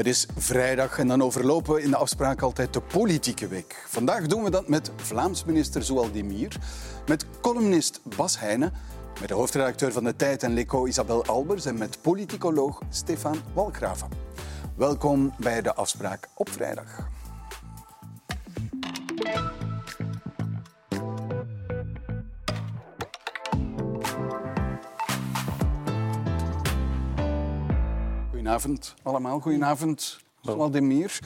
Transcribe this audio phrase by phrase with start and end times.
[0.00, 3.84] Het is vrijdag en dan overlopen we in de afspraak altijd de politieke week.
[3.88, 6.56] Vandaag doen we dat met Vlaams minister Zoualdemir,
[7.06, 8.72] met columnist Bas Heijnen,
[9.20, 14.08] met de hoofdredacteur van De Tijd en Leco Isabel Albers en met politicoloog Stefan Walgraven.
[14.76, 17.08] Welkom bij de afspraak op vrijdag.
[28.60, 29.40] Goedenavond allemaal.
[29.40, 31.18] Goedenavond, Vladimir.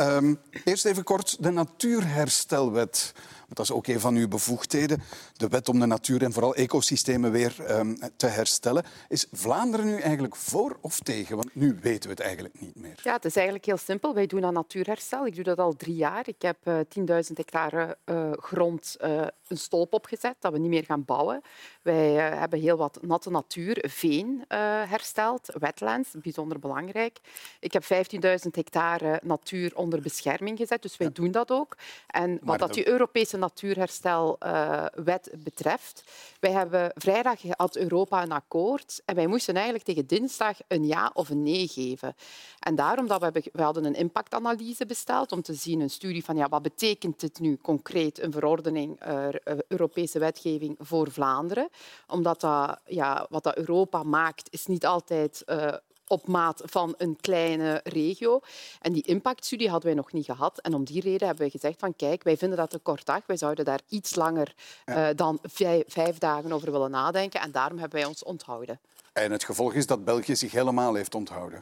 [0.00, 3.12] Um, eerst even kort de Natuurherstelwet.
[3.48, 5.02] Want dat is ook een van uw bevoegdheden.
[5.36, 8.84] De wet om de natuur en vooral ecosystemen weer um, te herstellen.
[9.08, 11.36] Is Vlaanderen nu eigenlijk voor of tegen?
[11.36, 13.00] Want nu weten we het eigenlijk niet meer.
[13.02, 14.14] Ja, het is eigenlijk heel simpel.
[14.14, 15.26] Wij doen aan natuurherstel.
[15.26, 16.28] Ik doe dat al drie jaar.
[16.28, 16.86] Ik heb uh, eh,
[17.26, 21.40] 10.000 hectare uh, grond uh, een stolp opgezet, dat we niet meer gaan bouwen.
[21.82, 24.44] Wij hebben heel wat natte natuur, veen
[24.88, 27.18] hersteld, wetlands, bijzonder belangrijk.
[27.60, 27.90] Ik heb 15.000
[28.50, 31.12] hectare natuur onder bescherming gezet, dus wij ja.
[31.12, 31.76] doen dat ook.
[32.06, 36.04] En wat dat die Europese natuurherstelwet betreft,
[36.40, 41.10] wij hebben vrijdag had Europa een akkoord en wij moesten eigenlijk tegen dinsdag een ja
[41.14, 42.14] of een nee geven.
[42.58, 46.36] En daarom dat we, we hadden een impactanalyse besteld om te zien, een studie van
[46.36, 49.28] ja, wat betekent dit nu concreet, een verordening, uh,
[49.68, 51.68] Europese wetgeving voor Vlaanderen.
[52.06, 55.44] Omdat dat, ja, wat dat Europa maakt, is niet altijd
[56.08, 58.40] op maat van een kleine regio.
[58.80, 60.58] En die impactstudie hadden wij nog niet gehad.
[60.58, 63.20] En om die reden hebben we gezegd van kijk, wij vinden dat te kort dag.
[63.26, 64.54] Wij zouden daar iets langer
[64.86, 65.08] ja.
[65.08, 67.40] uh, dan vijf, vijf dagen over willen nadenken.
[67.40, 68.80] En daarom hebben wij ons onthouden.
[69.12, 71.58] En het gevolg is dat België zich helemaal heeft onthouden.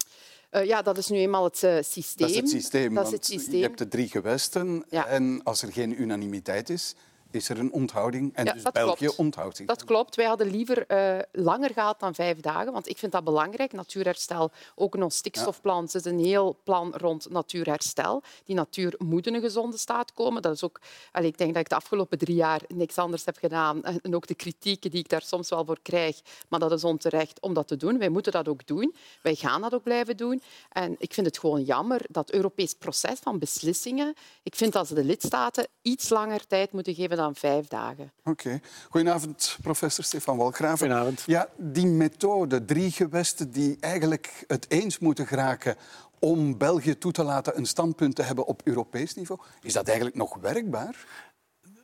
[0.50, 2.26] Uh, ja, dat is nu eenmaal het uh, systeem.
[2.26, 2.94] Dat is het systeem.
[2.94, 3.56] Dat is het systeem.
[3.56, 5.06] Je hebt de drie gewesten ja.
[5.06, 6.94] en als er geen unanimiteit is,
[7.36, 9.18] is er een onthouding en ja, dus België klopt.
[9.18, 9.66] onthoudt zich.
[9.66, 10.16] Dat klopt.
[10.16, 13.72] Wij hadden liever uh, langer gehad dan vijf dagen, want ik vind dat belangrijk.
[13.72, 15.88] Natuurherstel, ook in ons stikstofplan, ja.
[15.88, 18.22] zit een heel plan rond natuurherstel.
[18.44, 20.42] Die natuur moet in een gezonde staat komen.
[20.42, 20.80] Dat is ook,
[21.12, 23.82] allee, ik denk dat ik de afgelopen drie jaar niks anders heb gedaan.
[24.06, 27.40] En ook de kritieken die ik daar soms wel voor krijg, maar dat is onterecht
[27.40, 27.98] om dat te doen.
[27.98, 28.94] Wij moeten dat ook doen.
[29.22, 30.42] Wij gaan dat ook blijven doen.
[30.72, 34.94] En ik vind het gewoon jammer dat Europees proces van beslissingen, ik vind dat ze
[34.94, 38.12] de lidstaten iets langer tijd moeten geven dan dan vijf dagen.
[38.24, 38.30] Oké.
[38.30, 38.60] Okay.
[38.90, 40.78] Goedenavond, professor Stefan Walgraven.
[40.78, 41.22] Goedenavond.
[41.26, 45.76] Ja, die methode, drie gewesten die eigenlijk het eens moeten geraken
[46.18, 50.16] om België toe te laten een standpunt te hebben op Europees niveau, is dat eigenlijk
[50.16, 51.06] nog werkbaar?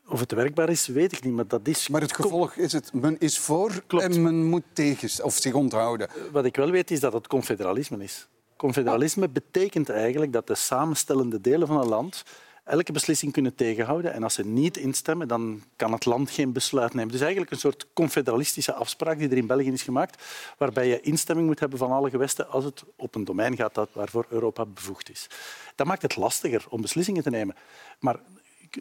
[0.08, 1.88] Of het werkbaar is, weet ik niet, maar dat is...
[1.88, 4.04] Maar het gevolg is het, men is voor Klopt.
[4.04, 6.08] en men moet tegen of zich onthouden.
[6.32, 8.28] Wat ik wel weet, is dat het confederalisme is.
[8.56, 12.24] Confederalisme betekent eigenlijk dat de samenstellende delen van een land
[12.64, 14.12] elke beslissing kunnen tegenhouden.
[14.12, 17.12] En als ze niet instemmen, dan kan het land geen besluit nemen.
[17.12, 20.22] Dus eigenlijk een soort confederalistische afspraak die er in België is gemaakt,
[20.58, 23.88] waarbij je instemming moet hebben van alle gewesten als het op een domein gaat dat
[23.92, 25.26] waarvoor Europa bevoegd is.
[25.74, 27.56] Dat maakt het lastiger om beslissingen te nemen.
[27.98, 28.20] Maar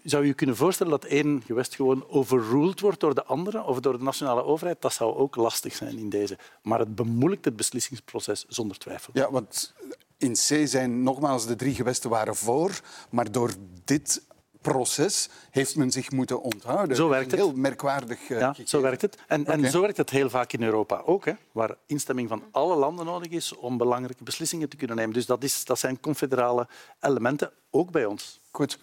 [0.04, 3.98] zou je kunnen voorstellen dat één gewest gewoon overruled wordt door de andere of door
[3.98, 4.82] de nationale overheid?
[4.82, 6.38] Dat zou ook lastig zijn in deze.
[6.62, 9.14] Maar het bemoeilijkt het beslissingsproces zonder twijfel.
[9.14, 9.74] Ja, want
[10.22, 13.52] in C zijn nogmaals de drie gewesten waren voor, maar door
[13.86, 14.22] dit
[14.62, 16.96] proces heeft men zich moeten onthouden.
[16.96, 17.40] Zo werkt het.
[17.40, 18.30] Heel merkwaardig.
[18.30, 19.18] Uh, ja, zo werkt het.
[19.28, 19.56] En, okay.
[19.56, 23.06] en, zo werkt het heel vaak in Europa ook, hè, waar instemming van alle landen
[23.06, 25.14] nodig is om belangrijke beslissingen te kunnen nemen.
[25.14, 26.68] Dus dat, is, dat zijn confederale
[27.00, 28.40] elementen, ook bij ons.
[28.52, 28.80] Goed.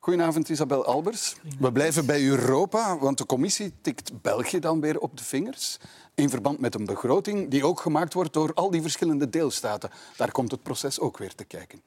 [0.00, 1.36] Goedenavond, Isabel Albers.
[1.58, 5.78] We blijven bij Europa, want de commissie tikt België dan weer op de vingers
[6.14, 9.90] in verband met een begroting die ook gemaakt wordt door al die verschillende deelstaten.
[10.16, 11.80] Daar komt het proces ook weer te kijken.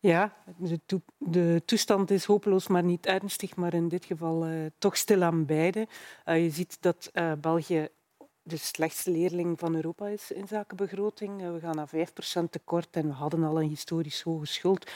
[0.00, 4.66] Ja, de, to de toestand is hopeloos, maar niet ernstig, maar in dit geval uh,
[4.78, 5.86] toch stil aan beide.
[6.26, 7.88] Uh, je ziet dat uh, België
[8.48, 11.52] de slechtste leerling van Europa is in zaken begroting.
[11.52, 14.90] We gaan naar 5% tekort en we hadden al een historisch hoge schuld.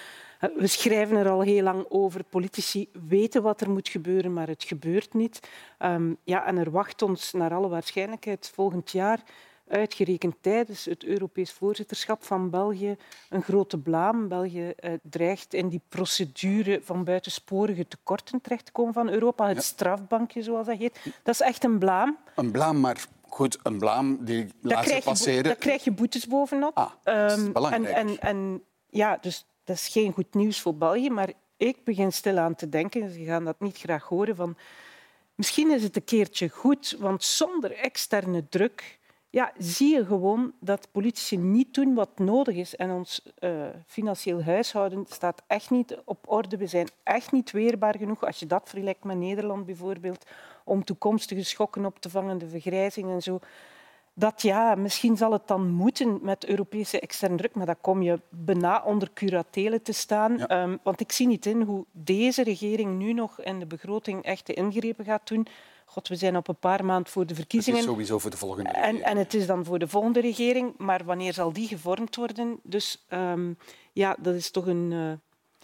[0.57, 2.25] We schrijven er al heel lang over.
[2.25, 5.49] Politici weten wat er moet gebeuren, maar het gebeurt niet.
[5.79, 9.23] Um, ja, en er wacht ons naar alle waarschijnlijkheid volgend jaar
[9.69, 12.97] uitgerekend tijdens het Europees voorzitterschap van België
[13.31, 14.29] een grote blaam.
[14.29, 19.47] België uh, dreigt in die procedure van buitensporige tekorten terecht te komen van Europa.
[19.47, 19.63] Het ja.
[19.63, 21.01] strafbankje, zoals dat heet.
[21.23, 22.19] Dat is echt een blaam.
[22.35, 25.45] Een blaam, maar goed, een blaam die laat je passeren.
[25.45, 26.77] Daar krijg je boetes bovenop.
[26.77, 27.97] Ah, dat is belangrijk.
[27.97, 32.13] En, en, en ja, dus dat is geen goed nieuws voor België, maar ik begin
[32.13, 34.57] stilaan te denken, ze gaan dat niet graag horen, van
[35.35, 38.99] misschien is het een keertje goed, want zonder externe druk
[39.33, 42.77] ja, zie je gewoon dat politici niet doen wat nodig is.
[42.77, 46.57] En ons uh, financieel huishouden staat echt niet op orde.
[46.57, 50.27] We zijn echt niet weerbaar genoeg, als je dat vergelijkt met Nederland bijvoorbeeld,
[50.65, 53.39] om toekomstige schokken op te vangen, de vergrijzing en zo.
[54.15, 58.21] dat ja, misschien zal het dan moeten met Europese externe druk, maar dan kom je
[58.29, 60.47] bijna onder curatelen te staan.
[60.47, 64.55] Ehm, want ik zie niet in hoe deze regering nu nog in de begroting echte
[64.55, 65.47] ingrepen gaat doen.
[65.93, 67.79] God, we zijn op een paar maanden voor de verkiezingen.
[67.79, 68.99] Het is sowieso voor de volgende regering.
[68.99, 70.75] En, en het is dan voor de volgende regering.
[70.79, 72.61] Maar wanneer zal die gevormd worden?
[72.63, 73.59] Dus um,
[73.93, 75.13] ja, dat is toch een uh,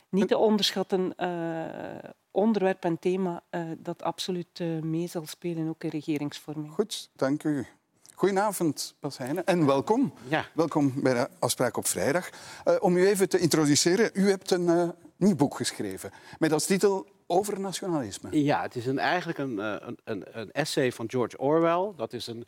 [0.08, 5.90] niet te onderschatten uh, onderwerp en thema uh, dat absoluut mee zal spelen, ook in
[5.90, 6.72] regeringsvorming.
[6.72, 7.66] Goed, dank u.
[8.14, 10.12] Goedenavond, Bas Heijnen, en welkom.
[10.28, 10.46] Ja.
[10.54, 12.30] Welkom bij de afspraak op vrijdag.
[12.64, 16.66] Uh, om u even te introduceren, u hebt een uh, nieuw boek geschreven met als
[16.66, 18.42] titel Over nationalisme.
[18.42, 21.92] Ja, het is een, eigenlijk een, een, een, een essay van George Orwell.
[21.96, 22.44] Dat is een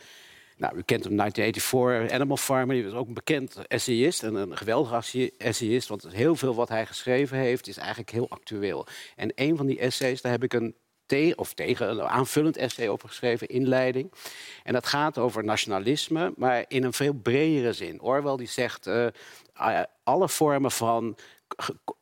[0.56, 2.74] nou, u kent hem 1984, Animal Farmer.
[2.74, 5.88] Die was ook een bekend essayist en een geweldige essayist.
[5.88, 8.86] Want heel veel wat hij geschreven heeft is eigenlijk heel actueel.
[9.16, 10.74] En een van die essays, daar heb ik een
[11.36, 14.12] of tegen een aanvullend essay over geschreven, inleiding.
[14.62, 18.02] En dat gaat over nationalisme, maar in een veel bredere zin.
[18.02, 19.06] Orwell die zegt uh,
[20.02, 21.16] alle vormen van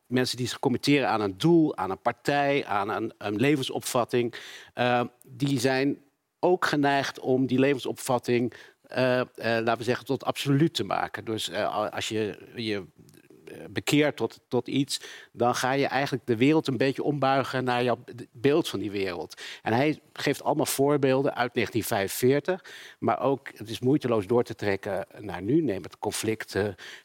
[0.09, 4.33] mensen die zich committeren aan een doel, aan een partij, aan een, een levensopvatting,
[4.75, 5.97] uh, die zijn
[6.39, 8.53] ook geneigd om die levensopvatting,
[8.91, 11.25] uh, laten we zeggen, tot absoluut te maken.
[11.25, 11.53] Dus
[11.91, 12.85] als je je
[13.49, 15.01] eh, bekeert tot, tot iets,
[15.31, 17.99] dan ga je eigenlijk de wereld een beetje ombuigen naar jouw
[18.31, 19.41] beeld van die wereld.
[19.61, 25.05] En hij geeft allemaal voorbeelden uit 1945, maar ook, het is moeiteloos door te trekken
[25.19, 25.61] naar nu.
[25.61, 26.53] Neem het conflict,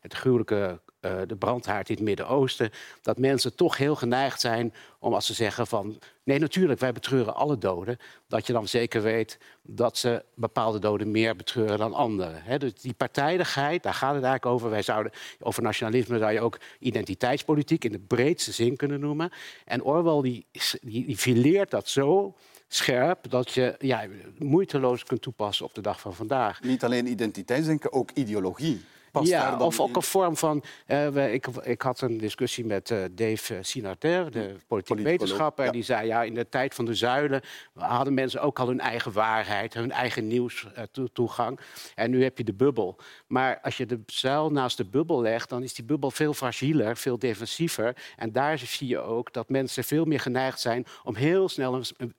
[0.00, 2.71] het gruwelijke uh, de brandhaard in het Midden-Oosten,
[3.03, 7.35] dat mensen toch heel geneigd zijn om als ze zeggen van nee, natuurlijk, wij betreuren
[7.35, 7.99] alle doden,
[8.29, 12.59] dat je dan zeker weet dat ze bepaalde doden meer betreuren dan anderen.
[12.59, 14.71] dus die partijdigheid, daar gaat het eigenlijk over.
[14.71, 19.31] Wij zouden over nationalisme zou je ook identiteitspolitiek in de breedste zin kunnen noemen.
[19.65, 20.47] En Orwell die,
[20.83, 22.35] die, die fileert dat zo
[22.69, 24.05] scherp dat je ja,
[24.39, 26.62] moeiteloos kunt toepassen op de dag van vandaag.
[26.62, 28.85] Niet alleen identiteitsdenken, ook ideologie
[29.22, 30.62] ja, of ook een vorm van.
[30.87, 35.66] Uh, ik, ik had een discussie met uh, Dave Sinater, de politiek wetenschapper.
[35.66, 37.40] En die zei: ja, in de tijd van de zuilen
[37.75, 41.58] hadden mensen ook al hun eigen waarheid, hun eigen nieuwstoegang.
[41.58, 41.64] Uh,
[42.05, 42.96] en nu heb je de bubbel.
[43.26, 46.96] Maar als je de zuil naast de bubbel legt, dan is die bubbel veel fragieler,
[46.96, 47.96] veel defensiever.
[48.16, 52.14] En daar zie je ook dat mensen veel meer geneigd zijn om heel snel een,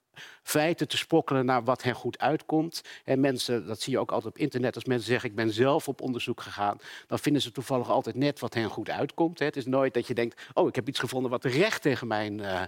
[0.46, 2.82] feiten te sprokkelen naar wat hen goed uitkomt.
[3.04, 5.88] En mensen, dat zie je ook altijd op internet, als mensen zeggen ik ben zelf
[5.88, 9.38] op onderzoek gegaan, dan vinden ze toevallig altijd net wat hen goed uitkomt.
[9.38, 12.38] Het is nooit dat je denkt, oh ik heb iets gevonden wat recht tegen mijn
[12.38, 12.62] uh,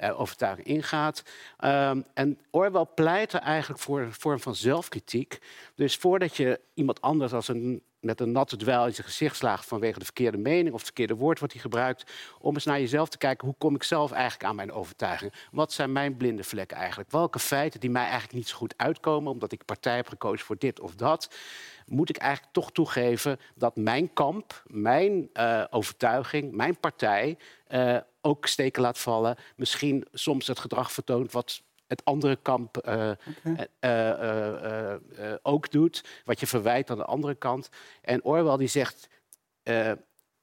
[0.00, 1.22] uh, overtuiging ingaat.
[1.64, 5.38] Um, en Orwell pleit er eigenlijk voor een vorm van zelfkritiek.
[5.74, 9.66] Dus voordat je iemand anders als een met een natte dweil in zijn gezicht slaagt
[9.66, 13.08] vanwege de verkeerde mening of het verkeerde woord wat hij gebruikt, om eens naar jezelf
[13.08, 15.32] te kijken, hoe kom ik zelf eigenlijk aan mijn overtuiging?
[15.50, 17.10] Wat zijn mijn blinde vlekken eigenlijk?
[17.16, 20.58] Welke feiten die mij eigenlijk niet zo goed uitkomen, omdat ik partij heb gekozen voor
[20.58, 21.34] dit of dat,
[21.86, 28.46] moet ik eigenlijk toch toegeven dat mijn kamp, mijn uh, overtuiging, mijn partij uh, ook
[28.46, 29.36] steken laat vallen.
[29.56, 33.10] Misschien soms het gedrag vertoont wat het andere kamp uh,
[33.80, 34.94] uh,
[35.42, 36.04] ook doet.
[36.24, 37.68] Wat je verwijt aan de andere kant.
[38.02, 39.08] En Orwell die zegt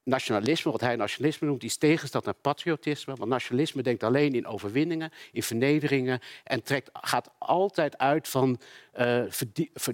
[0.03, 3.15] nationalisme, wat hij nationalisme noemt, is tegenstand naar patriotisme.
[3.15, 8.59] Want nationalisme denkt alleen in overwinningen, in vernederingen en trekt, gaat altijd uit van
[8.99, 9.23] uh,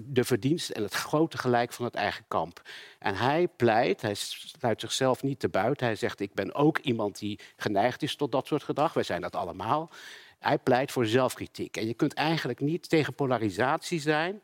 [0.02, 2.62] de verdienst en het grote gelijk van het eigen kamp.
[2.98, 5.86] En hij pleit, hij sluit zichzelf niet te buiten.
[5.86, 8.92] Hij zegt: Ik ben ook iemand die geneigd is tot dat soort gedrag.
[8.92, 9.90] Wij zijn dat allemaal.
[10.38, 11.76] Hij pleit voor zelfkritiek.
[11.76, 14.42] En je kunt eigenlijk niet tegen polarisatie zijn.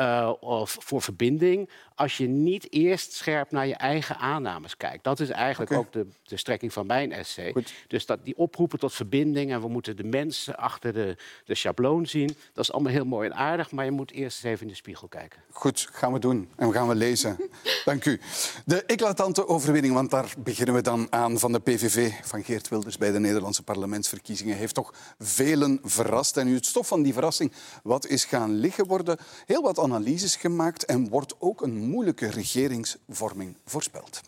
[0.00, 5.04] Uh, of voor verbinding, als je niet eerst scherp naar je eigen aannames kijkt.
[5.04, 7.54] Dat is eigenlijk ook de, de, strekking van mijn essay.
[7.86, 12.06] Dus dat die oproepen tot verbinding en we moeten de mensen achter de, de schabloon
[12.06, 14.68] zien, dat is allemaal heel mooi en aardig, maar je moet eerst eens even in
[14.68, 15.40] de spiegel kijken.
[15.50, 17.36] Goed, gaan we doen en we gaan we lezen.
[17.84, 18.20] Dank u.
[18.64, 22.98] De eclatante overwinning, want daar beginnen we dan aan van de PVV van Geert Wilders
[22.98, 26.36] bij de Nederlandse parlementsverkiezingen, heeft toch velen verrast.
[26.36, 27.52] En nu het stof van die verrassing
[27.82, 33.56] wat is gaan liggen, worden heel wat analyses gemaakt en wordt ook een moeilijke regeringsvorming
[33.64, 34.20] voorspeld.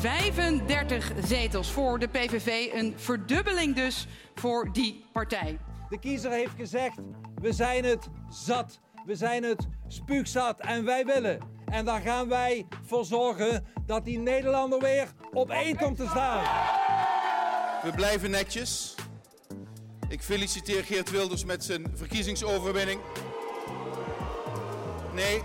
[0.00, 5.58] 35 zetels voor de PVV, een verdubbeling dus voor die partij.
[5.88, 6.96] De kiezer heeft gezegd,
[7.40, 11.38] we zijn het zat, we zijn het spuugzat en wij willen.
[11.64, 16.42] En daar gaan wij voor zorgen dat die Nederlander weer op één komt te staan.
[17.82, 18.94] We blijven netjes.
[20.08, 23.00] Ik feliciteer Geert Wilders met zijn verkiezingsoverwinning.
[25.14, 25.42] Nee,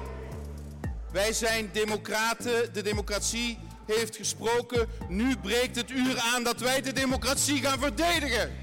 [1.11, 2.73] wij zijn democraten.
[2.73, 4.87] De democratie heeft gesproken.
[5.07, 8.55] Nu breekt het uur aan dat wij de democratie gaan verdedigen.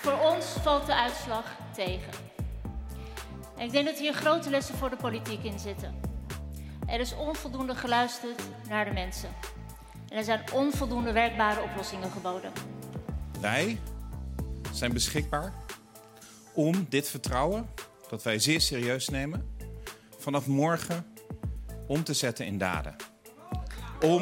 [0.00, 2.12] Voor ons valt de uitslag tegen.
[3.56, 6.00] En ik denk dat hier grote lessen voor de politiek in zitten.
[6.86, 9.28] Er is onvoldoende geluisterd naar de mensen.
[10.08, 12.52] En er zijn onvoldoende werkbare oplossingen geboden.
[13.40, 13.78] Wij
[14.72, 15.52] zijn beschikbaar
[16.52, 17.66] om dit vertrouwen,
[18.08, 19.56] dat wij zeer serieus nemen,
[20.18, 21.06] vanaf morgen
[21.86, 22.96] om te zetten in daden.
[24.00, 24.20] Om.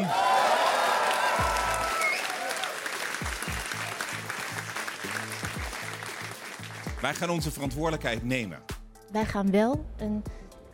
[7.01, 8.63] Wij gaan onze verantwoordelijkheid nemen.
[9.13, 10.23] Wij gaan wel een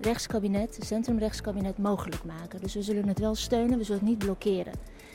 [0.00, 2.60] rechtskabinet, een centrumrechtskabinet, mogelijk maken.
[2.60, 4.72] Dus we zullen het wel steunen, we zullen het niet blokkeren.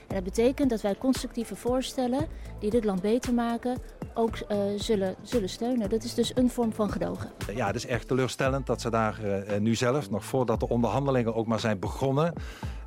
[0.07, 2.27] En dat betekent dat wij constructieve voorstellen
[2.59, 3.77] die dit land beter maken
[4.13, 5.89] ook uh, zullen, zullen steunen.
[5.89, 7.31] Dat is dus een vorm van gedogen.
[7.55, 11.35] Ja, het is echt teleurstellend dat ze daar uh, nu zelf, nog voordat de onderhandelingen
[11.35, 12.33] ook maar zijn begonnen,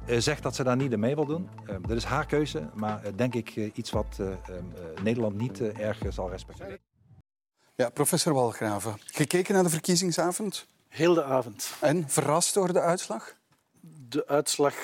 [0.08, 1.48] uh, zegt dat ze daar niet mee wil doen.
[1.86, 4.20] dat is haar keuze, maar denk ik iets wat
[5.02, 6.78] Nederland niet erg zal respecteren.
[7.74, 8.96] Ja, professor Walgraven.
[9.04, 10.66] Gekeken naar de verkiezingsavond?
[10.88, 11.72] Heel de avond.
[11.80, 13.34] En verrast door de uitslag?
[14.08, 14.74] De uitslag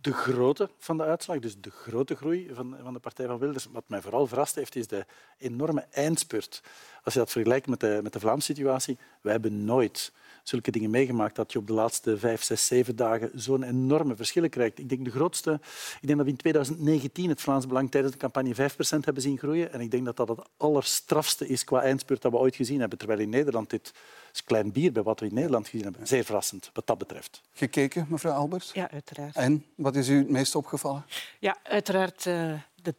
[0.00, 3.66] de grootte van de uitslag, dus de grote groei van, van de Partij van Wilders.
[3.72, 5.06] Wat mij vooral verrast heeft, is de
[5.38, 6.62] enorme eindspurt.
[7.04, 10.90] Als je dat vergelijkt met de, met de Vlaamse situatie, wij hebben nooit zulke dingen
[10.90, 14.78] meegemaakt dat je op de laatste vijf, zes, zeven dagen zo'n enorme verschillen krijgt.
[14.78, 15.52] Ik denk de grootste,
[16.00, 18.56] ik denk dat we in 2019 het Vlaams Belang tijdens de campagne 5%
[19.00, 19.72] hebben zien groeien.
[19.72, 22.98] En ik denk dat dat het allerstrafste is qua eindspurt dat we ooit gezien hebben.
[22.98, 23.92] Terwijl in Nederland dit
[24.32, 26.06] is klein bier bij wat we in Nederland gezien hebben.
[26.06, 27.40] Zeer verrassend wat dat betreft.
[27.52, 28.72] Gekeken, mevrouw Albers?
[28.72, 29.36] Ja, uiteraard.
[29.36, 31.04] En wat is u het meest opgevallen?
[31.38, 32.26] Ja, uiteraard.
[32.26, 32.94] Uh, dat,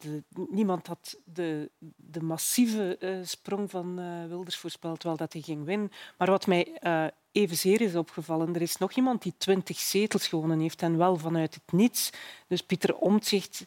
[0.48, 5.64] niemand had de, de massieve uh, sprong van uh, Wilders voorspeld, wel dat hij ging
[5.64, 5.92] winnen.
[6.18, 6.80] Maar wat mij
[7.32, 11.54] evenzeer is opgevallen, er is nog iemand die twintig zetels gewonnen heeft en wel vanuit
[11.54, 12.10] het niets.
[12.46, 13.66] Dus Pieter Omtzigt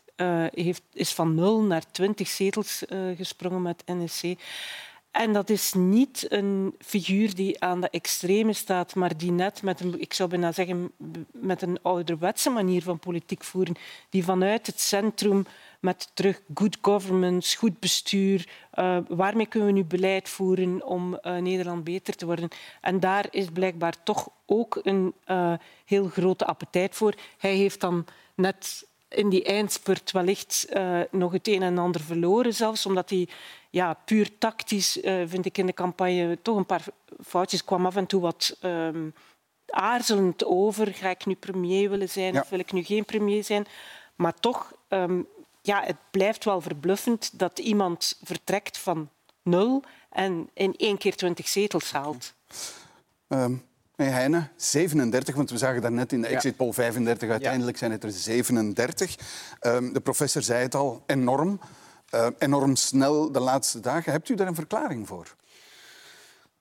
[0.51, 2.83] heeft, is van nul naar twintig zetels
[3.15, 4.35] gesprongen met NSC.
[5.15, 9.79] En dat is niet een figuur die aan de extreme staat, maar die net met
[9.79, 10.91] een, ik zou bijna zeggen,
[11.31, 13.75] met een ouderwetse manier van politiek voeren,
[14.09, 15.45] die vanuit het centrum
[15.79, 21.37] met terug good governance, goed bestuur, uh, waarmee kunnen we nu beleid voeren om uh,
[21.37, 22.49] Nederland beter te worden.
[22.81, 25.53] En daar is blijkbaar toch ook een uh,
[25.85, 27.13] heel grote appetijt voor.
[27.37, 30.67] Hij heeft dan net in die eindspurt wellicht
[31.11, 33.27] nog het een en ander verloren, zelfs omdat hij
[33.75, 36.83] ja, puur tactisch, uh, vind ik in de campagne, toch een paar
[37.23, 39.13] foutjes kwam af en toe wat um,
[39.67, 40.93] aarzelend over.
[40.93, 42.41] Ga ik nu premier willen zijn ja.
[42.41, 43.65] of wil ik nu geen premier zijn?
[44.15, 45.27] Maar toch, um,
[45.61, 49.09] ja, het blijft wel verbluffend dat iemand vertrekt van
[49.43, 52.33] nul en in één keer twintig zetels haalt.
[53.27, 53.63] Um.
[53.95, 58.03] Nee, Heine, 37, want we zagen daarnet in de exit poll 35, uiteindelijk zijn het
[58.03, 59.15] er 37.
[59.61, 61.59] Um, de professor zei het al, enorm,
[62.15, 64.11] uh, enorm snel de laatste dagen.
[64.11, 65.35] Hebt u daar een verklaring voor?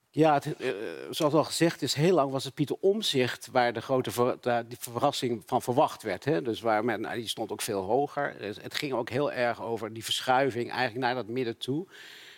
[0.09, 0.71] Ja, uh,
[1.09, 5.43] zoals al gezegd is, heel lang was het Pieter Omzicht waar de grote die verrassing
[5.45, 6.25] van verwacht werd.
[6.25, 6.41] Hè?
[6.41, 8.35] Dus waar men, die stond ook veel hoger.
[8.39, 11.87] Dus het ging ook heel erg over die verschuiving eigenlijk naar dat midden toe.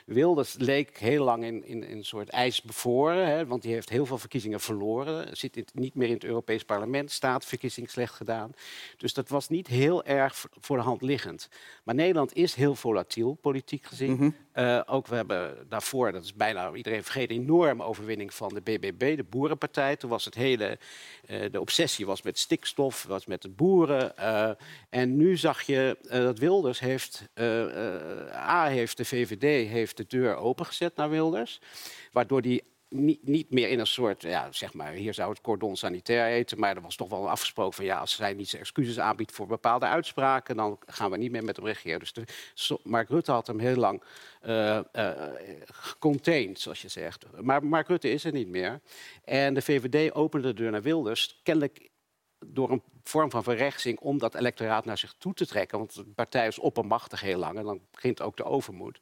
[0.07, 4.05] Wilders leek heel lang in, in, een soort ijs bevroren, hè, want die heeft heel
[4.05, 5.37] veel verkiezingen verloren.
[5.37, 8.51] Zit niet meer in het Europees Parlement, staatsverkiezing slecht gedaan.
[8.97, 11.49] Dus dat was niet heel erg voor de hand liggend.
[11.83, 14.17] Maar Nederland is heel volatiel, politiek gezien.
[14.17, 14.35] -hmm.
[14.57, 19.15] Uh, ook we hebben daarvoor, dat is bijna iedereen vergeten, enorme overwinning van de BBB,
[19.15, 19.95] de Boerenpartij.
[19.95, 20.77] Toen was het hele,
[21.29, 24.13] uh, de obsessie was met stikstof, was met de boeren.
[24.19, 24.49] Uh,
[24.89, 27.29] en nu zag je dat Wilders heeft,
[28.33, 31.61] A heeft de VVD heeft de deur opengezet naar Wilders.
[32.11, 36.25] Waardoor die niet, meer in een soort, ja, zeg maar, hier zou het cordon sanitair
[36.25, 39.47] eten, maar er was toch wel afgesproken van ja, als zij niet excuses aanbiedt voor
[39.47, 41.99] bepaalde uitspraken, dan gaan we niet meer met hem regeren.
[41.99, 42.13] Dus
[42.83, 44.03] Mark Rutte had hem heel lang
[44.45, 44.79] uh,
[46.53, 47.25] zoals je zegt.
[47.41, 48.81] Maar Mark Rutte is er niet meer.
[49.23, 51.89] En de VVD opende de deur naar Wilders, kennelijk
[52.45, 55.77] door een vorm van verrechtsing om dat electoraat naar zich toe te trekken.
[55.77, 58.99] Want de partij is oppermachtig heel lang en dan begint ook de overmoed.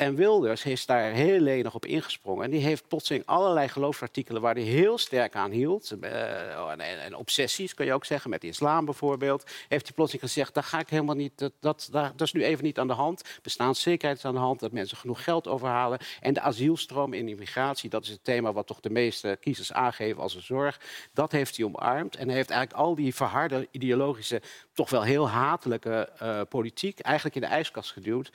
[0.00, 2.44] En Wilders is daar heel lenig op ingesprongen.
[2.44, 5.92] En die heeft plotseling allerlei geloofsartikelen waar hij heel sterk aan hield.
[6.00, 9.44] Uh, en, en, obsessies, kun je ook zeggen, met de islam bijvoorbeeld.
[9.68, 12.64] Heeft hij plotseling gezegd, daar ga ik helemaal niet, dat, dat, dat is nu even
[12.64, 13.22] niet aan de hand.
[13.42, 15.98] Bestaanszekerheid is aan de hand, dat mensen genoeg geld overhalen.
[16.20, 20.22] En de asielstroom en immigratie, dat is het thema wat toch de meeste kiezers aangeven
[20.22, 20.80] als een zorg.
[21.12, 22.16] Dat heeft hij omarmd.
[22.16, 24.42] En hij heeft eigenlijk al die verharde ideologische,
[24.72, 28.30] toch wel heel hatelijke uh, politiek eigenlijk in de ijskast geduwd.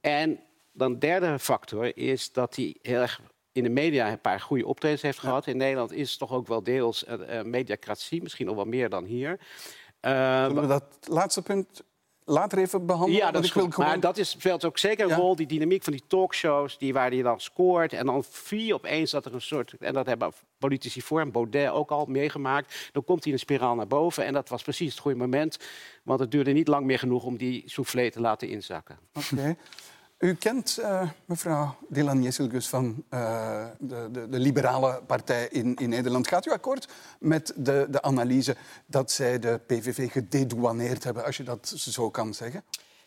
[0.00, 0.40] En
[0.74, 3.20] dan derde factor is dat hij heel erg
[3.52, 5.46] in de media een paar goede optredens heeft gehad.
[5.46, 9.04] In Nederland is het toch ook wel deels uh, mediacratie, misschien nog wel meer dan
[9.04, 9.30] hier.
[9.30, 11.82] Uh, we dat laatste punt
[12.24, 13.24] later even behandelen.
[13.24, 13.76] Ja, dat is goed.
[13.76, 16.78] Maar dat is, speelt ook zeker een rol, die dynamiek van die talkshows...
[16.78, 19.72] Die, waar hij dan scoort en dan vier opeens dat er een soort...
[19.80, 22.90] en dat hebben politici voor en Baudet ook al meegemaakt.
[22.92, 25.58] Dan komt hij in een spiraal naar boven en dat was precies het goede moment.
[26.02, 28.98] Want het duurde niet lang meer genoeg om die soufflé te laten inzakken.
[29.14, 29.56] Oké.
[30.24, 35.88] U kent uh, mevrouw Dylan Jesselgus van uh, de, de, de, liberale partij in, in,
[35.88, 36.28] Nederland.
[36.28, 36.88] Gaat u akkoord
[37.18, 42.34] met de, de analyse dat zij de PVV gededouaneerd hebben, als je dat zo kan
[42.34, 42.62] zeggen?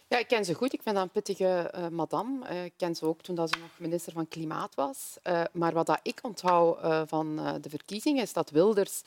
[0.10, 0.74] Ja, ik ken ze goed.
[0.74, 2.50] Ik dat een pittige uh, madame.
[2.50, 5.18] Uh, ik ken ze ook toen dat ze nog minister van Klimaat was.
[5.24, 6.78] Uh, maar wat dat ik onthoud
[7.10, 9.02] van de verkiezingen is dat Wilders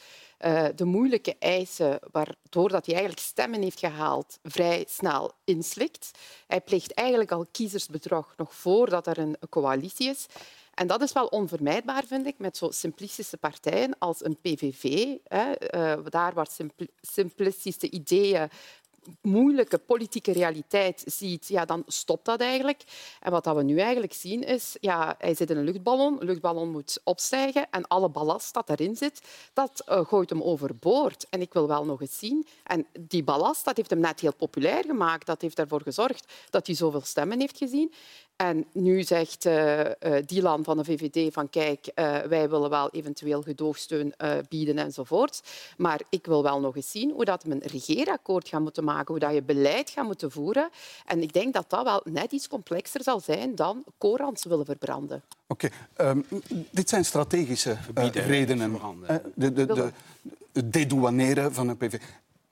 [0.74, 6.10] de moeilijke eisen, waardoor dat hij eigenlijk stemmen heeft gehaald, vrij snel inslikt.
[6.46, 10.26] Hij pleegt eigenlijk al kiezersbedrog nog voordat er een coalitie is.
[10.74, 15.16] En dat is wel onvermijdbaar, vind ik, met zo simplistische partijen als een PVV.
[15.24, 15.52] Hè,
[16.10, 16.48] daar waar
[17.00, 18.50] simplistische ideeën
[19.22, 22.82] moeilijke politieke realiteit ziet, ja, dan stopt dat eigenlijk.
[23.20, 26.70] En wat we nu eigenlijk zien is, ja, hij zit in een luchtballon, de luchtballon
[26.70, 29.20] moet opstijgen en alle ballast dat erin zit,
[29.52, 31.26] dat uh, gooit hem overboord.
[31.30, 32.46] En ik wil wel nog eens zien.
[32.64, 35.26] En die ballast dat heeft hem net heel populair gemaakt.
[35.26, 37.92] Dat heeft ervoor gezorgd dat hij zoveel stemmen heeft gezien.
[38.40, 39.92] En nu zegt uh, uh,
[40.26, 44.14] Dylan van de VVD van kijk, uh, wij willen wel eventueel gedoogsteun
[44.48, 45.42] bieden enzovoort.
[45.76, 49.06] Maar ik wil wel nog eens zien hoe dat we een regeerakkoord gaan moeten maken,
[49.06, 50.70] hoe dat je beleid gaat moeten voeren.
[51.06, 55.22] En ik denk dat dat wel net iets complexer zal zijn dan Korans willen verbranden.
[55.46, 56.10] Oké, okay.
[56.10, 56.24] um,
[56.70, 57.76] dit zijn strategische
[58.12, 58.80] redenen.
[59.34, 59.90] de, de, de,
[60.52, 62.00] het dedouaneren van een PV.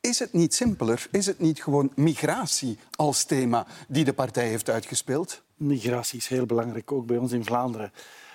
[0.00, 1.06] Is het niet simpeler?
[1.10, 5.42] Is het niet gewoon migratie als thema die de partij heeft uitgespeeld?
[5.58, 7.92] Migratie is heel belangrijk, ook bij ons in Vlaanderen.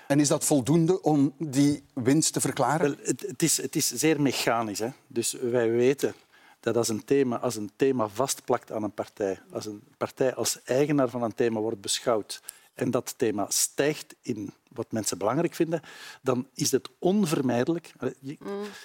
[0.07, 2.95] En is dat voldoende om die winst te verklaren?
[2.95, 4.79] Wel, het, het, is, het is zeer mechanisch.
[4.79, 4.89] Hè?
[5.07, 6.13] Dus wij weten
[6.59, 10.59] dat als een, thema, als een thema vastplakt aan een partij, als een partij als
[10.63, 12.41] eigenaar van een thema wordt beschouwd
[12.73, 15.81] en dat thema stijgt in wat mensen belangrijk vinden,
[16.21, 17.93] dan is het onvermijdelijk.
[18.21, 18.37] Mm.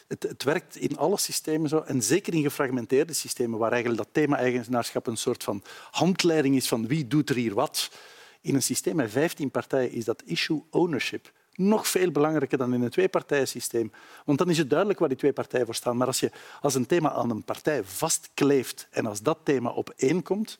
[0.08, 4.12] Het, het, werkt in alle systemen zo, en zeker in gefragmenteerde systemen, waar eigenlijk dat
[4.12, 7.90] thema-eigenaarschap een soort van handleiding is van wie doet er hier wat.
[8.48, 12.82] In een systeem met 15 partijen is dat issue ownership nog veel belangrijker dan in
[12.82, 13.92] een tweepartijensysteem.
[14.24, 15.96] Want dan is het duidelijk waar die twee partijen voor staan.
[15.96, 16.30] Maar als je
[16.60, 20.58] als een thema aan een partij vastkleeft en als dat thema op één komt,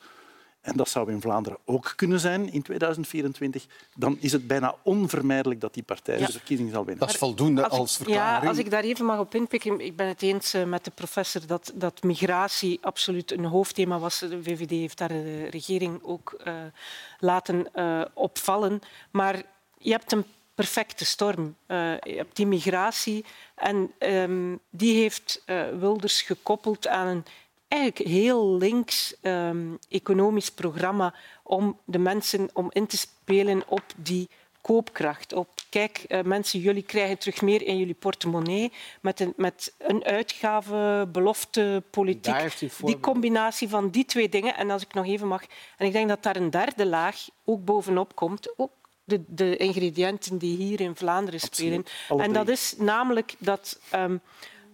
[0.68, 5.60] en dat zou in Vlaanderen ook kunnen zijn in 2024, dan is het bijna onvermijdelijk
[5.60, 7.06] dat die partij de verkiezing zal winnen.
[7.06, 8.42] Dat is voldoende als, als verklaring.
[8.42, 10.90] Ja, als ik daar even mag op inpikken, ik ben het eens eh, met de
[10.90, 14.18] professor dat, dat migratie absoluut een hoofdthema was.
[14.18, 16.54] De VVD heeft daar de regering ook uh,
[17.18, 18.80] laten uh, opvallen.
[19.10, 19.42] Maar
[19.78, 21.56] je hebt een perfecte storm.
[21.66, 25.42] Uh, je hebt die migratie en um, die heeft
[25.78, 27.24] Wilders gekoppeld aan een
[27.68, 34.28] eigenlijk heel links um, economisch programma om de mensen om in te spelen op die
[34.60, 35.32] koopkracht.
[35.32, 40.04] Op, kijk, uh, mensen, jullie krijgen terug meer in jullie portemonnee met een, met een
[40.04, 42.34] uitgave, belofte, politiek.
[42.84, 44.56] Die combinatie van die twee dingen.
[44.56, 45.42] En als ik nog even mag...
[45.76, 48.58] En ik denk dat daar een derde laag ook bovenop komt.
[48.58, 48.72] Ook
[49.04, 51.84] de, de ingrediënten die hier in Vlaanderen spelen.
[52.16, 54.20] En dat is namelijk dat um,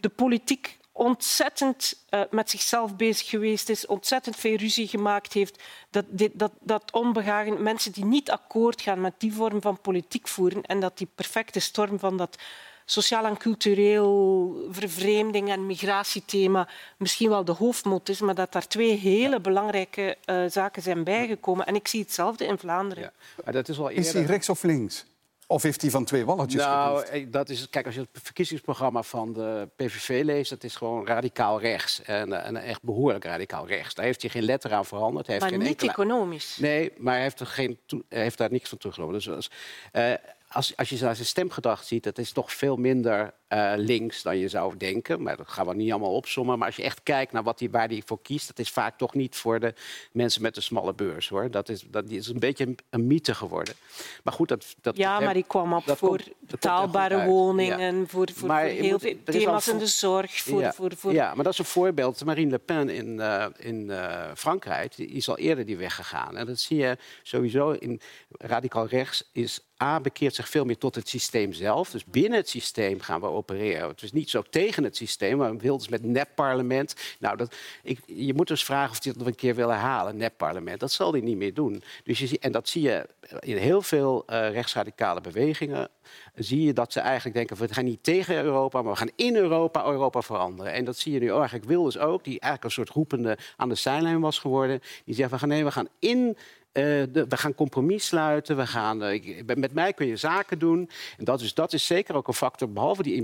[0.01, 6.05] de politiek ontzettend uh, met zichzelf bezig geweest is, ontzettend veel ruzie gemaakt heeft, dat,
[6.09, 10.63] dit, dat, dat onbehagen, mensen die niet akkoord gaan met die vorm van politiek voeren
[10.63, 12.39] en dat die perfecte storm van dat
[12.85, 18.97] sociaal en cultureel vervreemding en migratiethema misschien wel de hoofdmoot is, maar dat daar twee
[18.97, 21.67] hele belangrijke uh, zaken zijn bijgekomen.
[21.67, 23.03] En ik zie hetzelfde in Vlaanderen.
[23.03, 23.13] Ja.
[23.45, 24.05] Maar dat is, wel eerder...
[24.05, 25.05] is hij rechts of links?
[25.47, 29.03] Of heeft hij van twee walletjes Nou, eh, dat is, kijk, als je het verkiezingsprogramma
[29.03, 32.03] van de PVV leest, dat is gewoon radicaal rechts.
[32.03, 33.95] En, eh, en echt behoorlijk radicaal rechts.
[33.95, 35.27] Daar heeft hij geen letter aan veranderd.
[35.27, 36.57] Hij heeft maar geen niet economisch.
[36.57, 37.79] Nee, maar hij heeft, er geen
[38.09, 39.15] heeft daar niks van teruggenomen.
[39.15, 39.51] Dus,
[39.93, 40.15] uh,
[40.49, 44.49] als, als je zijn stemgedrag ziet, dat is toch veel minder uh, links dan je
[44.49, 45.23] zou denken.
[45.23, 46.59] Maar dat gaan we niet allemaal opzommen.
[46.59, 48.99] Maar als je echt kijkt naar wat die, waar hij voor kiest, dat is vaak
[48.99, 49.75] toch niet voor de
[50.13, 51.29] mensen met de smalle beurs.
[51.29, 51.51] Hoor.
[51.51, 53.75] Dat, is, dat is een beetje een, een mythe geworden.
[54.23, 58.59] Maar goed, dat, dat, ja, maar die kwam op voor betaalbare woningen, voor, voor, voor
[58.59, 60.41] heel veel thema's in de zorg.
[60.41, 61.13] Voor, ja, voor, voor...
[61.13, 62.25] ja, maar dat is een voorbeeld.
[62.25, 66.37] Marine Le Pen in, uh, in uh, Frankrijk die is al eerder die weg gegaan.
[66.37, 68.01] En dat zie je sowieso in
[68.39, 71.91] radicaal rechts is A bekeert zich veel meer tot het systeem zelf.
[71.91, 73.89] Dus binnen het systeem gaan we op opereren.
[73.89, 76.95] Het is niet zo tegen het systeem, maar Wilders met nep-parlement.
[77.19, 80.17] Nou, dat, ik, je moet dus vragen of hij het nog een keer wil herhalen,
[80.17, 80.81] nep-parlement.
[80.81, 81.83] Dat zal hij niet meer doen.
[82.05, 83.07] Dus je, en dat zie je
[83.41, 85.89] in heel veel uh, rechtsradicale bewegingen.
[86.35, 89.37] Zie je dat ze eigenlijk denken: we gaan niet tegen Europa, maar we gaan in
[89.37, 90.73] Europa Europa veranderen.
[90.73, 93.75] En dat zie je nu eigenlijk Wilders ook, die eigenlijk een soort roepende aan de
[93.75, 94.81] zijlijn was geworden.
[95.05, 96.37] Die zegt: we gaan, nee, we gaan in
[96.75, 98.57] de, we gaan compromis sluiten.
[98.57, 100.91] We gaan, uh, met mij kun je zaken doen.
[101.19, 103.15] En dat is, dat is zeker ook een factor, behalve die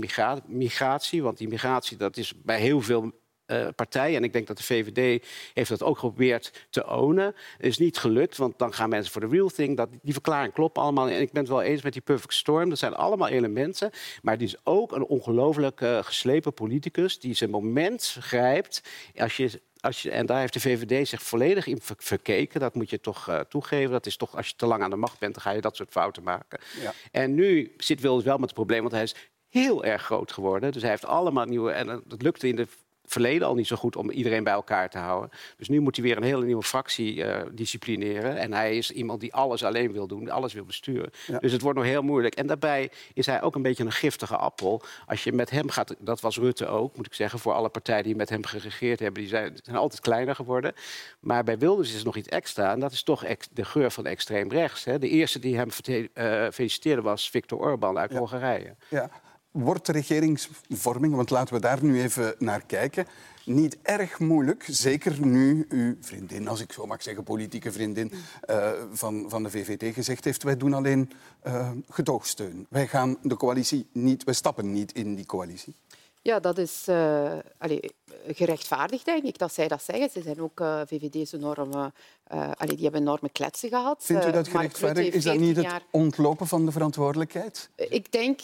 [0.47, 1.23] immigratie.
[1.23, 1.59] Want die
[1.97, 3.11] dat is bij heel veel
[3.47, 4.17] uh, partijen.
[4.17, 7.35] En ik denk dat de VVD heeft dat ook geprobeerd te ownen.
[7.57, 9.77] Is niet gelukt, want dan gaan mensen voor de real thing.
[9.77, 11.09] Dat, die verklaring klopt allemaal.
[11.09, 12.69] En ik ben het wel eens met die perfect storm.
[12.69, 13.91] Dat zijn allemaal elementen.
[14.21, 17.19] Maar het is ook een ongelooflijk geslepen politicus...
[17.19, 18.81] die zijn moment grijpt
[19.15, 22.59] als je als je, en daar heeft de VVD zich volledig in verkeken.
[22.59, 23.91] Dat moet je toch uh, toegeven.
[23.91, 25.75] Dat is toch, als je te lang aan de macht bent, dan ga je dat
[25.75, 26.59] soort fouten maken.
[26.81, 26.93] Ja.
[27.11, 29.15] En nu zit Wilders wel met het probleem, want hij is
[29.49, 30.71] heel erg groot geworden.
[30.71, 31.71] Dus hij heeft allemaal nieuwe.
[31.71, 32.67] En dat lukte in de
[33.11, 35.29] verleden al niet zo goed om iedereen bij elkaar te houden.
[35.57, 38.37] Dus nu moet hij weer een hele nieuwe fractie uh, disciplineren.
[38.37, 41.11] En hij is iemand die alles alleen wil doen, alles wil besturen.
[41.39, 42.35] Dus het wordt nog heel moeilijk.
[42.35, 44.81] En daarbij is hij ook een beetje een giftige appel.
[45.07, 48.03] Als je met hem gaat, dat was Rutte ook, moet ik zeggen, voor alle partijen
[48.03, 50.73] die met hem geregeerd hebben, die zijn, zijn altijd kleiner geworden.
[51.19, 52.71] Maar bij Wilders is er nog iets extra.
[52.71, 54.83] En dat is toch de geur van extreem rechts.
[54.83, 54.99] Hè.
[54.99, 58.75] De eerste die hem uh, feliciteerde was Viktor Orban uit Hongarije.
[58.87, 59.09] Ja
[59.51, 63.07] wordt de regeringsvorming, want laten we daar nu even naar kijken,
[63.45, 68.11] niet erg moeilijk, zeker nu uw vriendin, als ik zo mag zeggen, politieke vriendin
[68.49, 71.11] uh, van, van de VVD gezegd heeft, wij doen alleen
[71.47, 72.65] uh, gedoogsteun.
[72.69, 75.75] Wij gaan de coalitie niet, wij stappen niet in die coalitie.
[76.21, 77.79] Ja, dat is uh, allez,
[78.27, 80.09] gerechtvaardigd, denk ik, dat zij dat zeggen.
[80.09, 81.91] Ze zijn ook uh, VVD's enorme
[82.33, 84.03] uh, allee, die hebben enorme kletsen gehad.
[84.03, 85.15] Vindt u dat gerechtvaardigd?
[85.15, 85.81] Is dat niet het jaar...
[85.91, 87.69] ontlopen van de verantwoordelijkheid?
[87.75, 88.41] Ik denk,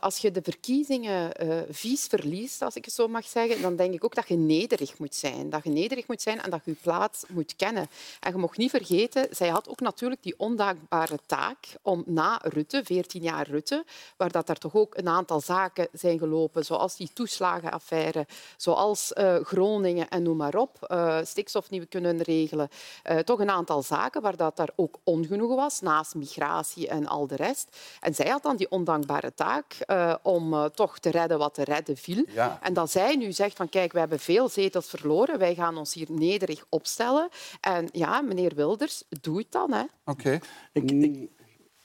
[0.00, 1.32] als je de verkiezingen
[1.70, 4.98] vies verliest, als ik het zo mag zeggen, dan denk ik ook dat je nederig
[4.98, 5.50] moet zijn.
[5.50, 7.88] Dat je nederig moet zijn en dat je je plaats moet kennen.
[8.20, 12.80] En je mag niet vergeten, zij had ook natuurlijk die ondankbare taak om na Rutte,
[12.84, 13.84] 14 jaar Rutte,
[14.16, 19.09] waar dat er toch ook een aantal zaken zijn gelopen, zoals die toeslagenaffaire, zoals
[19.42, 20.94] Groningen en noem maar op,
[21.24, 22.68] stikstof niet kunnen regelen,
[23.10, 27.26] uh, toch een aantal zaken waar dat daar ook ongenoegen was, naast migratie en al
[27.26, 27.76] de rest.
[28.00, 31.64] En zij had dan die ondankbare taak uh, om uh, toch te redden wat te
[31.64, 32.24] redden viel.
[32.28, 32.58] Ja.
[32.62, 35.94] En dat zij nu zegt van kijk, we hebben veel zetels verloren, wij gaan ons
[35.94, 37.28] hier nederig opstellen.
[37.60, 39.72] En ja, meneer Wilders, doe het dan.
[39.72, 39.88] Oké.
[40.04, 40.40] Okay.
[40.72, 40.90] Ik,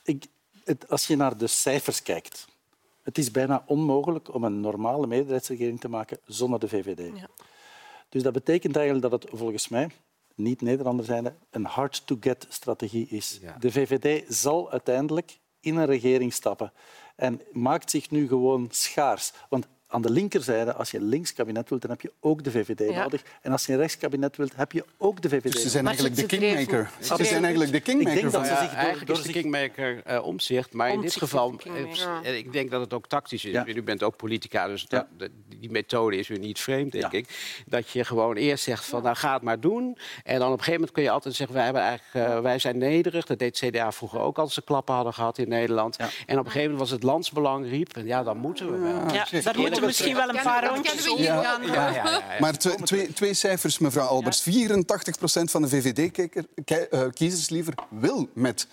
[0.02, 0.26] ik,
[0.64, 2.46] ik, als je naar de cijfers kijkt,
[3.06, 7.18] het is bijna onmogelijk om een normale meerderheidsregering te maken zonder de VVD.
[7.18, 7.28] Ja.
[8.08, 9.90] Dus dat betekent eigenlijk dat het volgens mij
[10.34, 13.40] niet-Nederlander zijnde, een hard-to-get-strategie is.
[13.58, 16.72] De VVD zal uiteindelijk in een regering stappen
[17.16, 19.32] en maakt zich nu gewoon schaars.
[19.48, 22.50] Want aan de linkerzijde, als je een links kabinet wilt, dan heb je ook de
[22.50, 23.22] VVD nodig.
[23.42, 26.16] En als je een rechtskabinet wilt, heb je ook de VVD dus ze zijn eigenlijk
[26.16, 26.90] de kingmaker.
[27.00, 28.14] Ze zijn eigenlijk de kingmaker.
[28.14, 30.72] Ik denk dat ze zich eigenlijk door is de kingmaker uh, omzicht.
[30.72, 31.54] Maar in dit geval,
[32.24, 33.62] uh, ik denk dat het ook tactisch is.
[33.66, 35.06] U bent ook politica, dus dat,
[35.48, 37.62] die methode is u niet vreemd, denk ik.
[37.66, 39.98] Dat je gewoon eerst zegt van, nou ga het maar doen.
[40.24, 42.58] En dan op een gegeven moment kun je altijd zeggen, wij, hebben eigenlijk, uh, wij
[42.58, 43.26] zijn nederig.
[43.26, 45.96] Dat deed CDA vroeger ook als ze klappen hadden gehad in Nederland.
[45.96, 47.96] En op een gegeven moment was het landsbelang riep.
[47.96, 49.12] En ja, dan moeten we wel.
[49.12, 51.22] Ja, dat moeten we misschien wel een paar rondjes doen.
[51.22, 54.40] Ja, ja, ja, maar twee, twee, cijfers, mevrouw Albers.
[54.40, 58.66] 84 procent van de VVD-kiezers liever wil met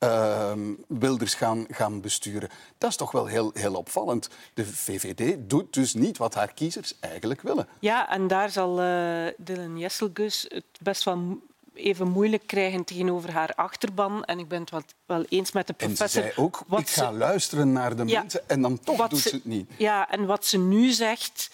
[0.00, 0.52] uh,
[0.86, 2.48] Wilders gaan, gaan besturen.
[2.78, 4.28] Dat is toch wel heel, heel opvallend.
[4.54, 7.68] De VVD doet dus niet wat haar kiezers eigenlijk willen.
[7.78, 11.38] Ja, en daar zal uh, Dylan Jesselgus het best wel
[11.80, 14.24] even moeilijk krijgen tegenover haar achterban.
[14.24, 16.04] En ik ben het wat, wel eens met de professor.
[16.04, 19.34] En ze zei ook, ik ga luisteren naar de mensen en dan toch doet ze
[19.34, 19.70] het niet.
[19.76, 21.50] Ja, en wat ze nu zegt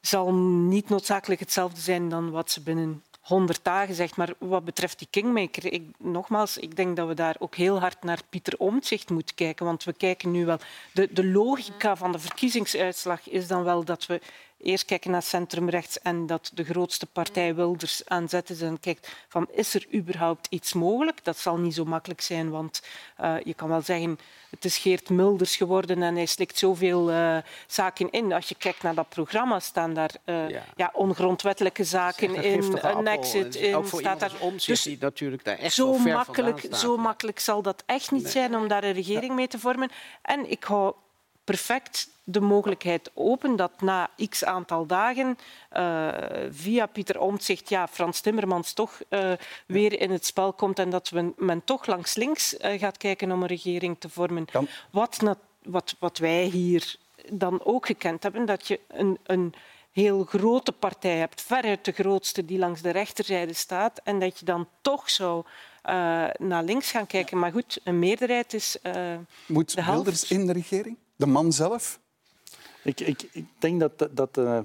[0.00, 4.16] zal niet noodzakelijk hetzelfde zijn dan wat ze binnen 100 dagen zegt.
[4.16, 8.02] Maar wat betreft die kingmaker, ik, nogmaals, ik denk dat we daar ook heel hard
[8.02, 9.66] naar Pieter Omtzigt moeten kijken.
[9.66, 10.58] Want we kijken nu wel...
[10.92, 14.20] De, de logica van de verkiezingsuitslag is dan wel dat we
[14.58, 19.08] eerst kijken naar centrumrechts en dat de grootste partij Wilders aan zet is en kijkt
[19.28, 21.24] van is er überhaupt iets mogelijk?
[21.24, 22.82] Dat zal niet zo makkelijk zijn, want
[23.20, 24.18] uh, je kan wel zeggen
[24.50, 28.32] het is Geert Mulders geworden en hij slikt zoveel uh, zaken in.
[28.32, 30.62] Als je kijkt naar dat programma staan daar uh, ja.
[30.76, 30.90] ja.
[30.94, 33.74] ongrondwettelijke zaken in, een exit in.
[33.74, 34.32] Ook voor staat daar
[34.66, 38.32] dus die natuurlijk daar echt zo makkelijk, Zo makkelijk zal dat echt niet nee.
[38.32, 39.90] zijn om daar een regering mee te vormen.
[40.22, 40.94] En ik hou
[41.44, 45.38] perfect de mogelijkheid open dat na x aantal dagen
[45.76, 46.08] uh,
[46.50, 49.32] via Pieter Omtzigt ja, Frans Timmermans toch uh,
[49.66, 53.32] weer in het spel komt en dat men, men toch langs links uh, gaat kijken
[53.32, 54.44] om een regering te vormen.
[54.90, 56.96] Wat, wat, wat wij hier
[57.32, 59.54] dan ook gekend hebben dat je een, een
[59.92, 64.44] heel grote partij hebt, veruit de grootste die langs de rechterzijde staat, en dat je
[64.44, 67.38] dan toch zou uh, naar links gaan kijken.
[67.38, 70.96] Maar goed, een meerderheid is uh, Moet de Wilders in de regering?
[71.16, 71.98] De man zelf?
[72.82, 74.60] Ik, ik, ik denk dat, dat uh,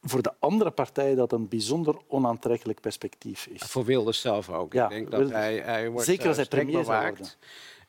[0.00, 3.62] voor de andere partijen dat een bijzonder onaantrekkelijk perspectief is.
[3.62, 4.72] Voor Wilders zelf ook.
[4.72, 7.38] Ja, ik denk dat hij, hij wordt zeker als hij premier bewaakt.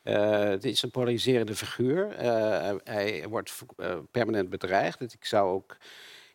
[0.04, 2.22] Uh, het is een polariserende figuur.
[2.22, 4.98] Uh, hij wordt uh, permanent bedreigd.
[4.98, 5.76] Dus ik zou ook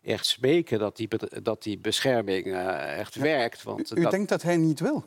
[0.01, 1.07] echt smeken dat die,
[1.43, 3.63] dat die bescherming echt werkt.
[3.63, 4.11] Want U dat...
[4.11, 5.05] denkt dat hij niet wil?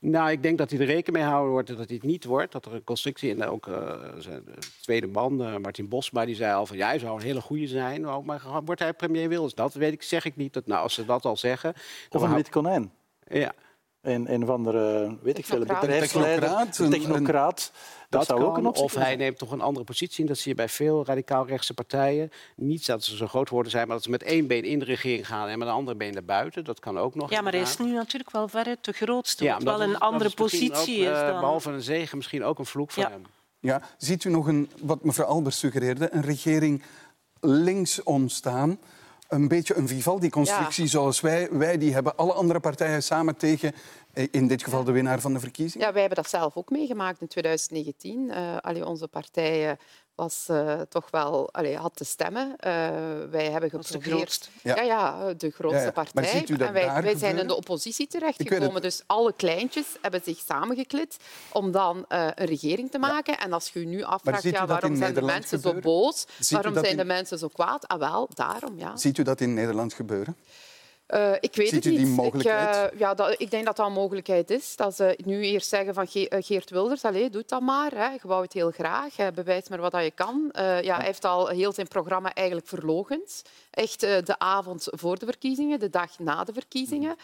[0.00, 2.52] Nou, ik denk dat hij er rekening mee houden wordt dat hij het niet wordt.
[2.52, 3.68] Dat er een constructie en ook
[4.18, 4.44] zijn
[4.80, 8.24] tweede man, Martin Bosma, die zei al van ja, hij zou een hele goede zijn.
[8.24, 9.54] Maar wordt hij premier Wilders?
[9.54, 10.52] Dat weet ik, zeg ik niet.
[10.52, 11.74] Dat, nou, als ze dat al zeggen.
[12.10, 12.92] Of een wit konijn.
[13.28, 13.52] Ja.
[14.00, 17.72] Een, een of andere, weet ik veel, bedrijfsleider, een technocraat.
[18.08, 20.20] Dat, zou kan, ook een optie of hij neemt toch een andere positie.
[20.20, 22.30] En dat zie je bij veel radicaal-rechtse partijen.
[22.56, 24.84] Niet dat ze zo groot worden zijn, maar dat ze met één been in de
[24.84, 26.64] regering gaan en met een andere been naar buiten.
[26.64, 27.30] Dat kan ook nog.
[27.30, 29.44] Ja, maar hij is nu natuurlijk wel veruit de grootste.
[29.44, 31.40] Ja, wat wel een andere positie ook, is dan...
[31.40, 33.10] Behalve een zegen misschien ook een vloek van ja.
[33.10, 33.22] hem.
[33.60, 36.82] Ja, ziet u nog een, wat mevrouw Albers suggereerde, een regering
[37.40, 38.78] links ontstaan?
[39.28, 40.90] Een beetje een Vivaldi-constructie Ja.
[40.90, 42.16] zoals wij, wij die hebben.
[42.16, 43.72] Alle andere partijen samen tegen,
[44.12, 45.84] eh, in dit geval de winnaar van de verkiezing.
[45.84, 48.28] Ja, wij hebben dat zelf ook meegemaakt in 2019.
[48.28, 49.76] Uh, allee, onze partij uh,
[50.16, 52.46] was uh, toch wel, allee, had te stemmen.
[52.48, 52.56] Uh,
[53.30, 54.12] wij hebben de geprobeerd...
[54.14, 54.48] grootste.
[54.62, 54.76] Ja.
[54.76, 55.92] Ja, ja, de grootste Ja, ja.
[55.94, 56.38] Maar partij.
[56.38, 58.82] ziet u dat en wij, daar wij zijn in de oppositie terechtgekomen.
[58.82, 61.16] Dus alle kleintjes hebben zich samengeklit
[61.52, 63.38] om dan uh, een regering te maken.
[63.38, 65.82] En als je je nu afvraagt, ja, waarom zijn de mensen gebeuren?
[65.82, 66.26] zo boos?
[66.38, 67.88] Ziet waarom zijn in- de mensen zo kwaad?
[67.88, 68.96] Ah, wel, daarom, ja.
[68.96, 70.36] Ziet u dat in Nederland gebeuren?
[71.14, 72.16] Uh, ik weet Ziet het u die niet.
[72.16, 72.86] mogelijkheid?
[72.86, 74.76] Ik, uh, ja, dat, ik denk dat dat een mogelijkheid is.
[74.76, 77.92] Dat ze nu eerst zeggen van Ge uh, Geert Wilders, allez, doe dat maar.
[77.94, 78.08] Hè.
[78.08, 79.16] Je wou het heel graag.
[79.16, 79.32] Hè.
[79.32, 80.52] Bewijs maar wat dat je kan.
[80.58, 83.42] Uh, ja, hij heeft al heel zijn programma eigenlijk verlogend.
[83.70, 87.16] Echt de avond voor de verkiezingen, de dag na de verkiezingen.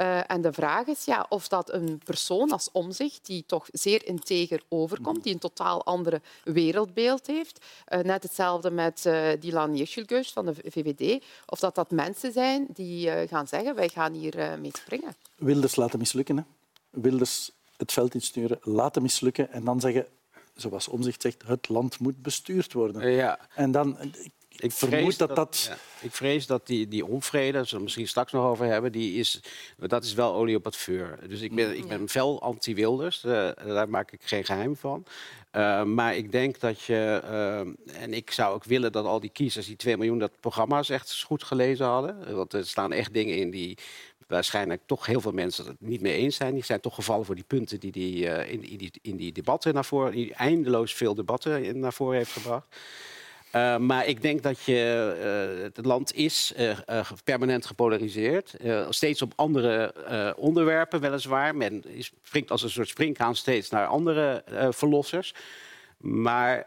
[0.00, 4.06] Uh, en de vraag is ja, of dat een persoon als Omzicht, die toch zeer
[4.06, 7.64] integer overkomt, die een totaal andere wereldbeeld heeft,
[8.02, 9.08] net hetzelfde met
[9.40, 14.12] Dilan Yeşilgöz van de VVD, of dat dat mensen zijn die gaan zeggen wij gaan
[14.12, 15.14] hier uh, mee springen.
[15.36, 16.36] Wilders laten mislukken.
[16.36, 16.42] Hè.
[16.90, 20.06] Wilders het veld insturen, laten mislukken en dan zeggen,
[20.54, 23.10] zoals Omzicht zegt, het land moet bestuurd worden.
[23.10, 23.38] Ja.
[23.54, 23.98] En dan,
[24.60, 25.66] ik, vermoed vrees dat dat...
[25.68, 28.66] ja, ik vrees dat die, die onvrede, daar zullen we het misschien straks nog over
[28.66, 29.40] hebben, die is,
[29.76, 31.18] dat is wel olie op het vuur.
[31.28, 35.04] Dus ik ben, ik ben fel anti-Wilders, eh, daar maak ik geen geheim van.
[35.52, 39.30] Uh, maar ik denk dat je, uh, en ik zou ook willen dat al die
[39.30, 42.34] kiezers, die 2 miljoen, dat programma's echt goed gelezen hadden.
[42.34, 43.78] Want er staan echt dingen in die
[44.28, 46.54] waarschijnlijk toch heel veel mensen het niet mee eens zijn.
[46.54, 49.32] Die zijn toch gevallen voor die punten die hij uh, in, in, die, in die
[49.32, 52.76] debatten naar voren, die eindeloos veel debatten in, naar voren heeft gebracht.
[53.52, 56.78] Uh, maar ik denk dat je, uh, het land is uh,
[57.24, 58.54] permanent gepolariseerd.
[58.88, 59.94] steeds op andere
[60.36, 61.56] onderwerpen weliswaar.
[61.56, 61.84] Men
[62.22, 65.34] springt als een soort springhaan steeds naar andere verlossers.
[65.98, 66.66] Maar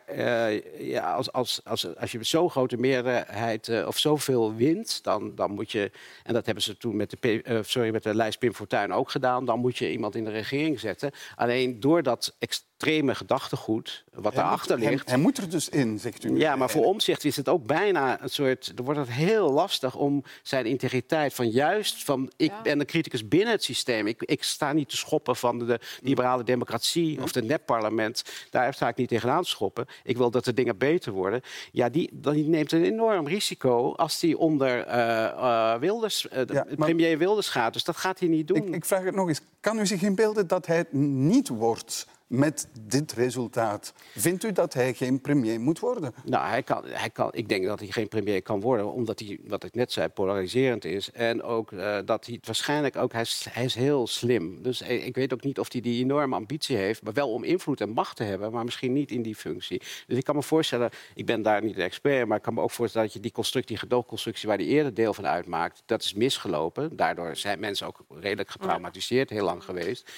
[0.78, 5.72] ja, als, als, als, als je zo'n grote meerderheid of zoveel wint, dan, dan moet
[5.72, 5.92] je,
[6.24, 9.46] en dat hebben ze toen met de, sorry, met de lijst Pim Fortuyn ook gedaan,
[9.46, 11.12] dan moet je iemand in de regering zetten.
[11.36, 12.36] Alleen door dat
[12.82, 15.10] extreme gedachtegoed wat Hij daarachter moet, hij- ligt.
[15.10, 16.38] Hij, moet er dus in, zegt u.
[16.40, 18.72] Ja, maar voor omzicht is het ook bijna een soort.
[18.76, 22.32] Dan wordt het heel lastig om zijn integriteit van juist van.
[22.38, 22.62] Ik Ja.
[22.62, 24.08] ben een criticus binnen het systeem.
[24.08, 28.24] Ik, ik sta niet te schoppen van de liberale democratie of het nepparlement.
[28.50, 29.86] Daar sta ik niet tegenaan te schoppen.
[30.04, 31.42] Ik wil dat de dingen beter worden.
[31.72, 36.54] Ja, die, die neemt een enorm risico als die onder eh, eh, Wilders, eh, de-
[36.54, 37.74] Ja, maar- premier Wilders gaat.
[37.74, 38.58] Dus dat gaat hij niet doen.
[38.68, 39.42] Ik, ik vraag het nog eens.
[39.60, 43.94] Kan u zich inbeelden dat hij het niet wordt met dit resultaat?
[44.16, 46.14] Vindt u dat hij geen premier moet worden?
[46.26, 49.40] Nou, hij kan, hij kan, ik denk dat hij geen premier kan worden, omdat hij,
[49.48, 51.12] wat ik net zei, polariserend is.
[51.12, 54.62] En ook eh, dat hij waarschijnlijk ook, hij is, hij is heel slim.
[54.62, 57.44] Dus eh, ik weet ook niet of hij die enorme ambitie heeft, maar wel om
[57.44, 59.82] invloed en macht te hebben, maar misschien niet in die functie.
[60.08, 62.62] Dus ik kan me voorstellen, ik ben daar niet de expert, maar ik kan me
[62.62, 66.04] ook voorstellen dat je die constructie, die gedoogconstructie waar hij eerder deel van uitmaakt, dat
[66.04, 66.96] is misgelopen.
[66.96, 70.12] Daardoor zijn mensen ook redelijk getraumatiseerd, heel lang geweest.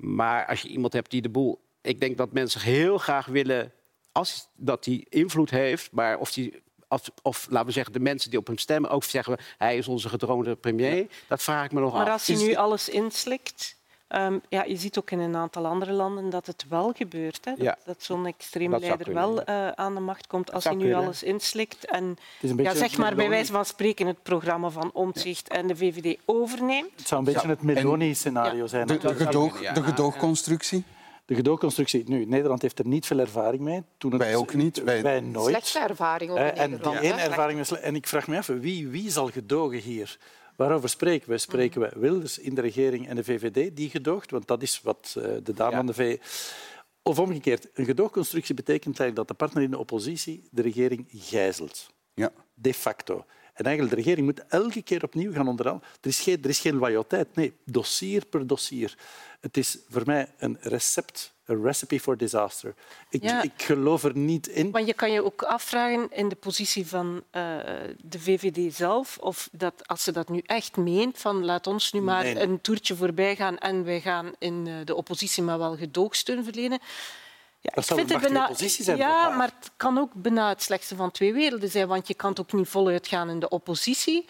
[0.00, 1.60] Maar als je iemand hebt die de boel.
[1.82, 3.72] Ik denk dat mensen heel graag willen.
[4.12, 6.62] Als dat hij invloed heeft, maar of die.
[6.88, 9.88] Of, of laten we zeggen, de mensen die op hem stemmen ook zeggen: hij is
[9.88, 11.06] onze gedroomde premier.
[11.28, 12.12] Dat vraag ik me nog Maar af.
[12.12, 13.76] als je Is- nu alles inslikt...
[14.08, 17.44] ehm, ja, je ziet ook in een aantal andere landen dat het wel gebeurt.
[17.44, 17.50] Hè?
[17.50, 17.78] Dat, Ja.
[17.84, 20.52] dat zo'n Dat zou leider kunnen, wel eh, aan de macht komt.
[20.52, 20.98] Als hij nu kunnen.
[20.98, 22.16] alles inslikt en
[22.56, 26.90] ja, zeg maar bij wijze van spreken het programma van Omtzigt en de VVD overneemt.
[26.96, 28.86] Het zou een beetje Ja, het Meloni-scenario zijn.
[28.86, 29.72] De, de, gedoog, ja.
[29.72, 30.84] de gedoogconstructie?
[31.24, 33.82] De gedoogconstructie, nu, Nederland heeft er niet veel ervaring mee.
[33.98, 34.82] Toen het, wij ook niet.
[34.82, 35.48] Wij, wij nooit.
[35.48, 37.00] Slechte ervaring ook in en Nederland.
[37.00, 40.18] Die ervaring en ik vraag me af, wie, wie zal gedogen hier?
[40.58, 41.38] Waarover spreken we?
[41.38, 44.30] Spreken we Wilders in de regering en de VVD die gedoogt?
[44.30, 46.20] Want dat is wat uh, de dame van de VVD...
[47.02, 51.90] Of omgekeerd, een gedoogconstructie betekent eigenlijk dat de partner in de oppositie de regering gijzelt.
[52.14, 52.32] Ja.
[52.54, 53.24] De facto.
[53.54, 55.92] En eigenlijk de regering moet elke keer opnieuw gaan onderhandelen.
[56.00, 57.34] Er is geen, er is geen loyaliteit.
[57.34, 58.98] Nee, dossier per dossier.
[59.40, 62.74] Het is voor mij een recept, een recipe for disaster.
[63.08, 63.42] Ik, ja.
[63.42, 64.70] ik geloof er niet in.
[64.70, 67.56] Maar je kan je ook afvragen in de positie van uh,
[67.98, 72.00] de VVD zelf, of dat als ze dat nu echt meent, van laat ons nu
[72.00, 72.40] maar nee.
[72.40, 76.78] een toertje voorbij gaan en wij gaan in uh, de oppositie maar wel gedoogsteun verlenen.
[77.60, 78.46] Ja, dat zou een bijna...
[78.46, 78.96] positie zijn.
[78.96, 82.38] Ja, maar het kan ook bijna het slechtste van twee werelden zijn, want je kan
[82.38, 84.26] ook niet voluit gaan in de oppositie.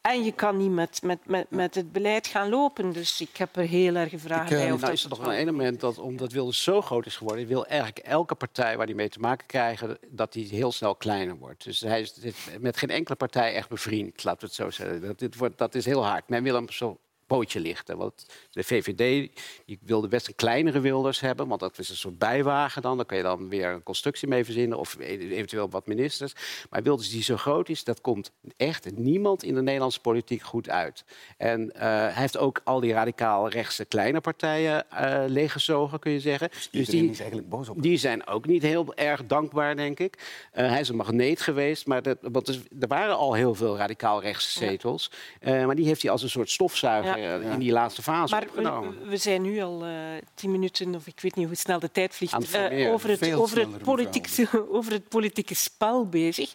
[0.00, 2.92] En je kan niet met, met, met, met het beleid gaan lopen.
[2.92, 4.72] Dus ik heb er heel erg vragen ik, bij.
[4.72, 7.46] Of nou, is er nog een element dat, omdat Wilders zo groot is geworden...
[7.46, 9.84] wil eigenlijk elke partij waar hij mee te maken krijgt...
[10.08, 11.64] dat die heel snel kleiner wordt.
[11.64, 12.14] Dus hij is
[12.60, 15.00] met geen enkele partij echt bevriend, laten we het zo zeggen.
[15.00, 16.28] Dat, dit wordt, dat is heel hard.
[16.28, 16.98] Men wil hem zo
[17.34, 17.96] pootje lichten.
[17.96, 19.30] Want de VVD
[19.66, 22.96] die wilde best een kleinere Wilders hebben, want dat is een soort bijwagen dan.
[22.96, 26.32] Daar kan je dan weer een constructie mee verzinnen of eventueel wat ministers.
[26.70, 30.68] Maar Wilders die zo groot is, dat komt echt niemand in de Nederlandse politiek goed
[30.68, 31.04] uit.
[31.36, 36.20] En uh, hij heeft ook al die radicaal rechtse kleine partijen uh, leeggezogen, kun je
[36.20, 36.48] zeggen.
[36.70, 40.18] Dus die, is eigenlijk boos op die zijn ook niet heel erg dankbaar, denk ik.
[40.54, 44.20] Uh, hij is een magneet geweest, maar dat, want er waren al heel veel radicaal
[44.20, 45.10] rechtse zetels.
[45.40, 45.66] Ja.
[45.66, 47.52] maar die heeft hij als een soort stofzuiger ja.
[47.52, 48.98] in die laatste fase maar opgenomen.
[48.98, 49.94] We, we, zijn nu al uh,
[50.34, 53.58] tien minuten, of ik weet niet hoe snel de tijd vliegt, uh, over, het, over,
[53.58, 56.54] het politieke, over het politieke spel bezig.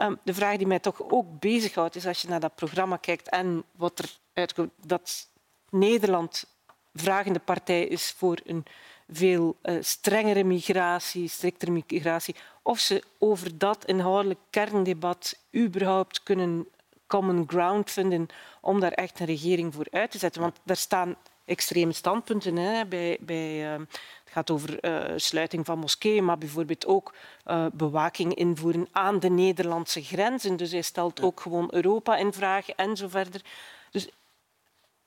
[0.00, 3.28] Um, de vraag die mij toch ook bezighoudt, is als je naar dat programma kijkt
[3.28, 5.28] en wat er uitkomt, dat
[5.70, 6.44] Nederland
[6.94, 8.64] vragende partij is voor een
[9.08, 16.68] veel uh, strengere migratie, striktere migratie, of ze over dat inhoudelijk kerndebat überhaupt kunnen
[17.14, 18.26] common ground vinden
[18.60, 20.40] om daar echt een regering voor uit te zetten.
[20.40, 23.80] Want daar staan extreme standpunten hè, bij, bij uh,
[24.24, 27.14] het gaat over uh, sluiting van moskeeën, maar bijvoorbeeld ook
[27.46, 30.56] uh, bewaking invoeren aan de Nederlandse grenzen.
[30.56, 33.40] Dus hij stelt ook gewoon Europa in vraag en zo verder.
[33.90, 34.08] Dus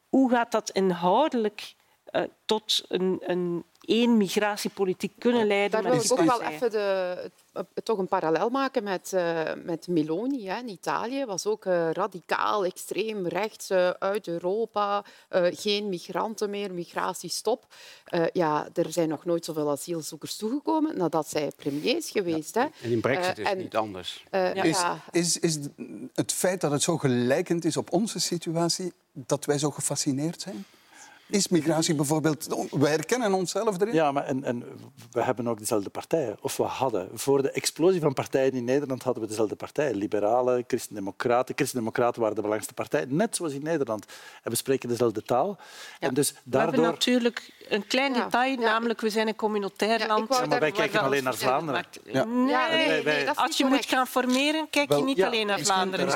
[0.10, 1.74] hoe gaat dat inhoudelijk
[2.46, 5.84] tot een, een één migratiepolitiek kunnen leiden?
[5.84, 7.32] Daar wil ik ook wel even de,
[7.84, 11.26] toch een parallel maken met, uh, met Meloni hè, in Italië.
[11.26, 15.04] was ook uh, radicaal, extreem rechts uh, uit Europa.
[15.32, 17.66] geen migranten meer, migratiestop.
[18.34, 22.56] ja, er zijn nog nooit zoveel asielzoekers toegekomen nadat zij premier is geweest.
[22.56, 22.62] Ja.
[22.62, 22.86] Hè.
[22.86, 24.24] En in Brexit is het niet anders.
[24.54, 24.80] Is,
[25.12, 25.58] is, is
[26.14, 30.66] het feit dat het zo gelijkend is op onze situatie, dat wij zo gefascineerd zijn?
[31.30, 32.68] Is migratie bijvoorbeeld...
[32.72, 33.94] We herkennen onszelf erin.
[33.94, 34.64] Ja, maar en, en
[35.12, 36.38] we hebben ook dezelfde partijen.
[36.42, 37.10] Of we hadden.
[37.14, 39.96] Voor de explosie van partijen in Nederland hadden we dezelfde partijen.
[39.96, 41.56] Liberalen, Christen-Democraten.
[41.56, 43.06] Christen-Democraten waren de belangrijkste partij.
[43.08, 44.06] Net zoals in Nederland.
[44.44, 45.58] En we spreken dezelfde taal.
[46.00, 46.08] Ja.
[46.08, 46.72] En dus daardoor...
[46.72, 48.60] We hebben natuurlijk een klein detail, ja.
[48.60, 50.34] namelijk we zijn een communautair land.
[50.34, 51.86] Ja, maar wij kijken alleen naar Vlaanderen.
[52.04, 52.24] Ja.
[52.24, 56.12] Nee, nee, nee, als je moet gaan formeren, kijk je niet alleen naar Vlaanderen.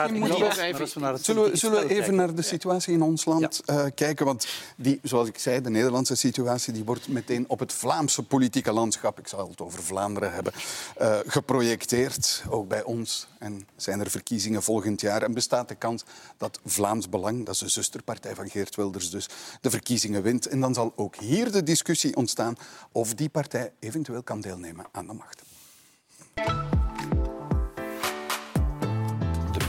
[1.19, 4.25] Zullen we, zullen we even naar de situatie in ons land uh, kijken?
[4.25, 8.71] Want die zoals ik zei, de Nederlandse situatie die wordt meteen op het Vlaamse politieke
[8.71, 10.53] landschap, ik zal het over Vlaanderen hebben,
[11.01, 12.43] uh, geprojecteerd.
[12.49, 13.27] Ook bij ons.
[13.39, 15.23] En zijn er verkiezingen volgend jaar.
[15.23, 16.03] En bestaat de kans
[16.37, 19.29] dat Vlaams Belang, dat is de zusterpartij van Geert Wilders, dus
[19.61, 20.47] de verkiezingen wint.
[20.47, 22.55] En dan zal ook hier de discussie ontstaan
[22.91, 25.41] of die partij eventueel kan deelnemen aan de macht.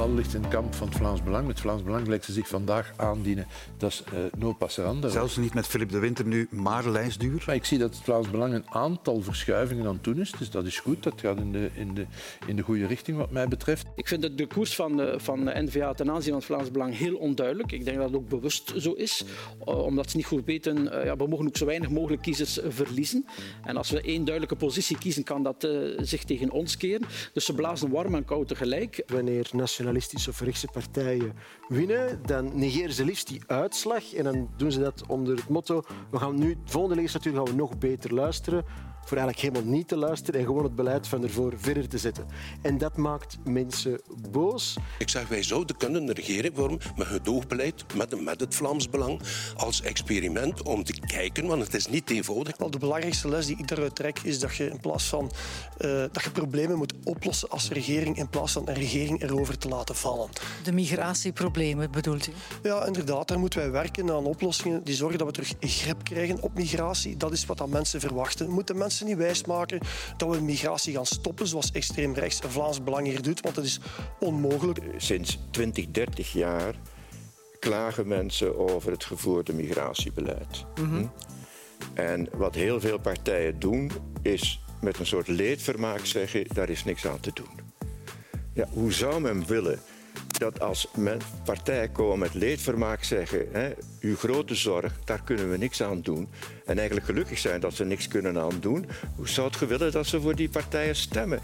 [0.03, 1.47] Bal ligt in het kamp van het Vlaams Belang.
[1.47, 3.47] Met Vlaams Belang lijkt ze zich vandaag aandienen.
[3.77, 5.09] Dat is uh, no passeranda.
[5.09, 7.43] Zelfs niet met Philip de Winter nu, maar lijstduur.
[7.47, 10.33] Maar ik zie dat het Vlaams Belang een aantal verschuivingen aan het doen is.
[10.39, 11.03] Dus dat is goed.
[11.03, 12.07] Dat gaat in de, in de,
[12.47, 13.87] in de goede richting wat mij betreft.
[13.95, 16.71] Ik vind dat de koers van de, van de N-VA ten aanzien van het Vlaams
[16.71, 17.73] Belang heel onduidelijk.
[17.73, 19.25] Ik denk dat het ook bewust zo is.
[19.69, 22.59] Uh, omdat ze niet goed weten, uh, ja, we mogen ook zo weinig mogelijk kiezers
[22.69, 23.27] verliezen.
[23.65, 27.07] En als we één duidelijke positie kiezen, kan dat zich tegen ons keren.
[27.33, 29.03] Dus ze blazen warm en koud tegelijk.
[29.07, 29.49] Wanneer
[29.93, 31.33] nationalistische of rechtse partijen
[31.69, 34.13] winnen, dan negeren ze liefst die uitslag.
[34.13, 37.45] En dan doen ze dat onder het motto, we gaan nu, de volgende legislatuur gaan
[37.45, 38.65] we nog beter luisteren.
[39.05, 42.27] Voor eigenlijk helemaal niet te luisteren en gewoon het beleid van ervoor verder te zetten.
[42.63, 44.77] En dat maakt mensen boos.
[44.99, 49.21] Ik zeg, wij zouden kunnen een regering vormen met gedoogbeleid, met, met het Vlaams Belang,
[49.57, 52.57] als experiment om te kijken, want het is niet eenvoudig.
[52.57, 55.31] Wel, de belangrijkste les die ik daaruit trek is dat je in plaats van
[55.79, 59.69] uh, dat je problemen moet oplossen als regering in plaats van een regering erover te
[59.69, 60.29] laten vallen.
[60.63, 62.33] De migratieproblemen bedoelt u?
[62.63, 63.29] Ja, inderdaad.
[63.29, 67.17] Daar moeten wij werken aan oplossingen die zorgen dat we terug grip krijgen op migratie.
[67.17, 68.51] Dat is wat dat mensen verwachten.
[68.51, 69.81] Moeten mensen niet wijsmaken
[70.17, 73.65] dat we migratie gaan stoppen, zoals extreem rechts en Vlaams Belang hier doet, want dat
[73.65, 73.81] is
[74.21, 74.79] onmogelijk.
[74.97, 76.75] Sinds 20, 30 jaar
[77.59, 80.65] klagen mensen over het gevoerde migratiebeleid.
[80.81, 81.11] Mm
[81.95, 83.91] En wat heel veel partijen doen,
[84.23, 87.61] is met een soort leedvermaak zeggen, daar is niks aan te doen.
[88.55, 89.81] Ja, hoe zou men willen
[90.43, 90.89] dat als
[91.45, 96.29] partijen komen met leedvermaak zeggen, hè, uw grote zorg, daar kunnen we niks aan doen.
[96.67, 98.87] En eigenlijk gelukkig zijn dat ze niks kunnen aan doen.
[99.17, 101.41] Hoe zou het willen dat ze voor die partijen stemmen?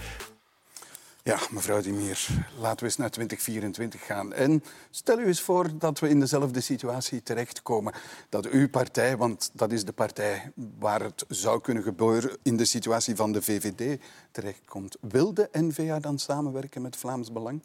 [1.23, 2.27] Ja, mevrouw Dimier,
[2.61, 4.33] laten we eens naar 2024 gaan.
[4.33, 7.95] En stel u eens voor dat we in dezelfde situatie terechtkomen.
[8.29, 12.65] Dat uw partij, want dat is de partij waar het zou kunnen gebeuren in de
[12.65, 14.97] situatie van de VVD, terechtkomt.
[15.01, 17.63] Wil de N-VA dan samenwerken met Vlaams Belang?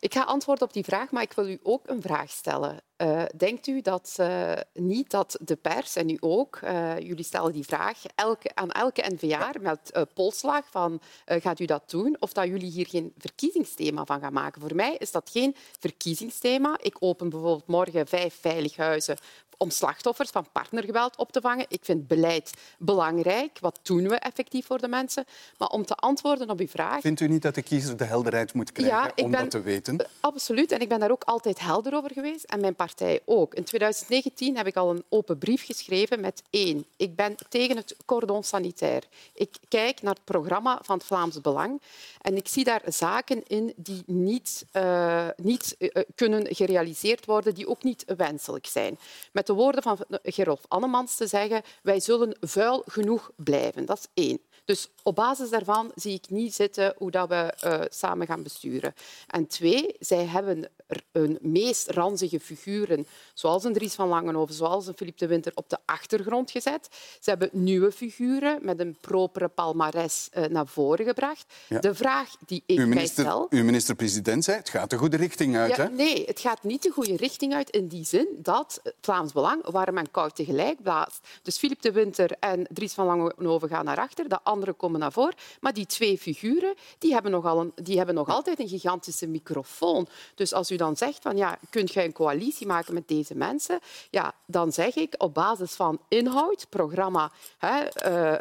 [0.00, 2.82] Ik ga antwoorden op die vraag, maar ik wil u ook een vraag stellen.
[3.02, 7.52] Uh, denkt u dat uh, niet dat de pers, en u ook, uh, jullie stellen
[7.52, 12.46] die vraag elke, aan elke NVA met polslag van gaat u dat doen, of dat
[12.46, 14.60] jullie hier geen verkiezingsthema van gaan maken?
[14.60, 16.78] Voor mij is dat geen verkiezingsthema.
[16.82, 19.16] Ik open bijvoorbeeld morgen vijf veilighuizen
[19.58, 21.66] om slachtoffers van partnergeweld op te vangen.
[21.68, 23.58] Ik vind beleid belangrijk.
[23.60, 25.24] Wat doen we effectief voor de mensen?
[25.58, 27.00] Maar om te antwoorden op uw vraag...
[27.00, 30.06] Vindt u niet dat de kiezer de helderheid moet krijgen om dat te weten?
[30.20, 30.72] Absoluut.
[30.72, 32.44] En ik ben daar ook altijd helder over geweest.
[32.44, 32.87] En mijn partij
[33.24, 33.54] ook.
[33.54, 36.84] In 2019 heb ik al een open brief geschreven met één.
[36.96, 39.02] Ik ben tegen het cordon sanitair.
[39.34, 41.80] Ik kijk naar het programma van het Vlaams Belang.
[42.20, 47.68] En ik zie daar zaken in die niet, uh, niet uh, kunnen gerealiseerd worden, die
[47.68, 48.98] ook niet wenselijk zijn.
[49.32, 53.86] Met de woorden van Gerolf Annemans te zeggen wij zullen vuil genoeg blijven.
[53.86, 54.40] Dat is één.
[54.68, 58.94] Dus op basis daarvan zie ik niet zitten hoe dat we uh, samen gaan besturen.
[59.26, 60.68] En twee, zij hebben
[61.12, 65.68] een meest ranzige figuren, zoals een Dries van Langenhoven, zoals een Philippe de Winter, op
[65.68, 66.88] de achtergrond gezet.
[67.20, 71.52] Ze hebben nieuwe figuren met een propere palmares uh, naar voren gebracht.
[71.68, 71.80] Ja.
[71.80, 73.46] De vraag die ik uw minister, mij stel...
[73.50, 75.76] Uw minister-president zei het gaat de goede richting uit.
[75.76, 75.90] Ja, hè?
[75.90, 79.98] Nee, het gaat niet de goede richting uit in die zin dat Vlaams Belang warm
[79.98, 81.26] en koud tegelijk blaast.
[81.42, 85.12] Dus Philippe de Winter en Dries van Langenhoven gaan naar achter, de anderen komen naar
[85.12, 85.34] voren.
[85.60, 90.08] Maar die twee figuren die hebben, een, die hebben nog altijd een gigantische microfoon.
[90.34, 93.78] Dus als u dan zegt van ja, kunt jij een coalitie maken met deze mensen,
[94.10, 97.84] ja, dan zeg ik op basis van inhoud, programma, hè,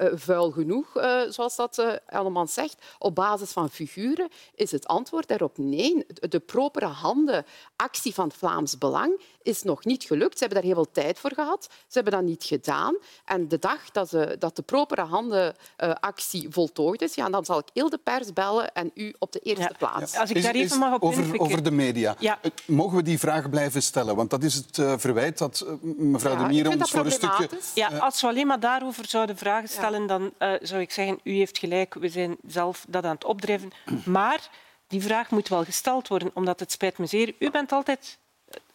[0.01, 4.87] uh, vuil genoeg, uh, zoals dat uh, allemaal zegt, op basis van figuren, is het
[4.87, 6.05] antwoord daarop nee.
[6.29, 7.45] De propere handen
[7.75, 10.37] actie van Vlaams Belang is nog niet gelukt.
[10.37, 11.63] Ze hebben daar heel veel tijd voor gehad.
[11.63, 12.97] Ze hebben dat niet gedaan.
[13.25, 15.01] En de dag dat, ze, dat de propere
[16.07, 19.39] handenactie voltooid is, ja, dan zal ik heel de pers bellen en u op de
[19.39, 19.75] eerste ja.
[19.77, 20.17] plaats.
[20.17, 22.15] Als ik daar even is, mag op over, over de media.
[22.19, 22.39] Ja.
[22.65, 24.15] Mogen we die vraag blijven stellen?
[24.15, 27.11] Want dat is het uh, verwijt dat uh, mevrouw ja, de Mier ons voor een
[27.11, 27.49] stukje...
[27.73, 31.33] Ja, als we alleen maar daarover zouden vragen stellen, dan uh, zou ik zeggen, u
[31.33, 33.71] heeft gelijk, we zijn zelf dat aan het opdrijven.
[34.05, 34.49] Maar
[34.87, 37.35] die vraag moet wel gesteld worden, omdat het spijt me zeer.
[37.39, 38.17] U bent altijd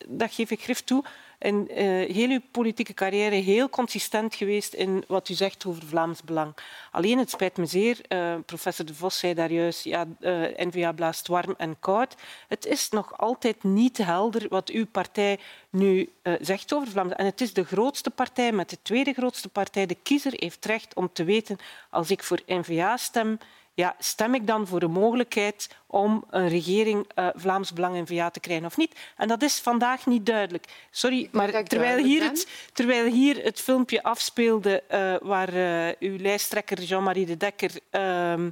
[0.09, 1.05] dat geef ik grif toe,
[1.43, 1.77] in uh,
[2.15, 6.55] heel uw politieke carrière heel consistent geweest in wat u zegt over Vlaams Belang.
[6.91, 10.93] Alleen, het spijt me zeer, uh, professor De Vos zei daar juist, ja, uh, N-VA
[10.93, 12.15] blaast warm en koud.
[12.49, 15.39] Het is nog altijd niet helder wat uw partij
[15.71, 19.87] nu zegt over Vlaams En het is de grootste partij met de tweede grootste partij.
[19.87, 21.59] De kiezer heeft recht om te weten,
[21.91, 23.39] als ik voor N-VA stem,
[23.75, 28.31] ja, stem ik dan voor de mogelijkheid om een regering uh, Vlaams Belang en VA
[28.31, 28.95] te krijgen of niet?
[29.17, 30.65] En dat is vandaag niet duidelijk.
[30.91, 36.83] Sorry, maar terwijl hier, het, terwijl hier het filmpje afspeelde uh, waar uh, uw lijsttrekker
[36.83, 38.51] Jean-Marie de Dekker ehm,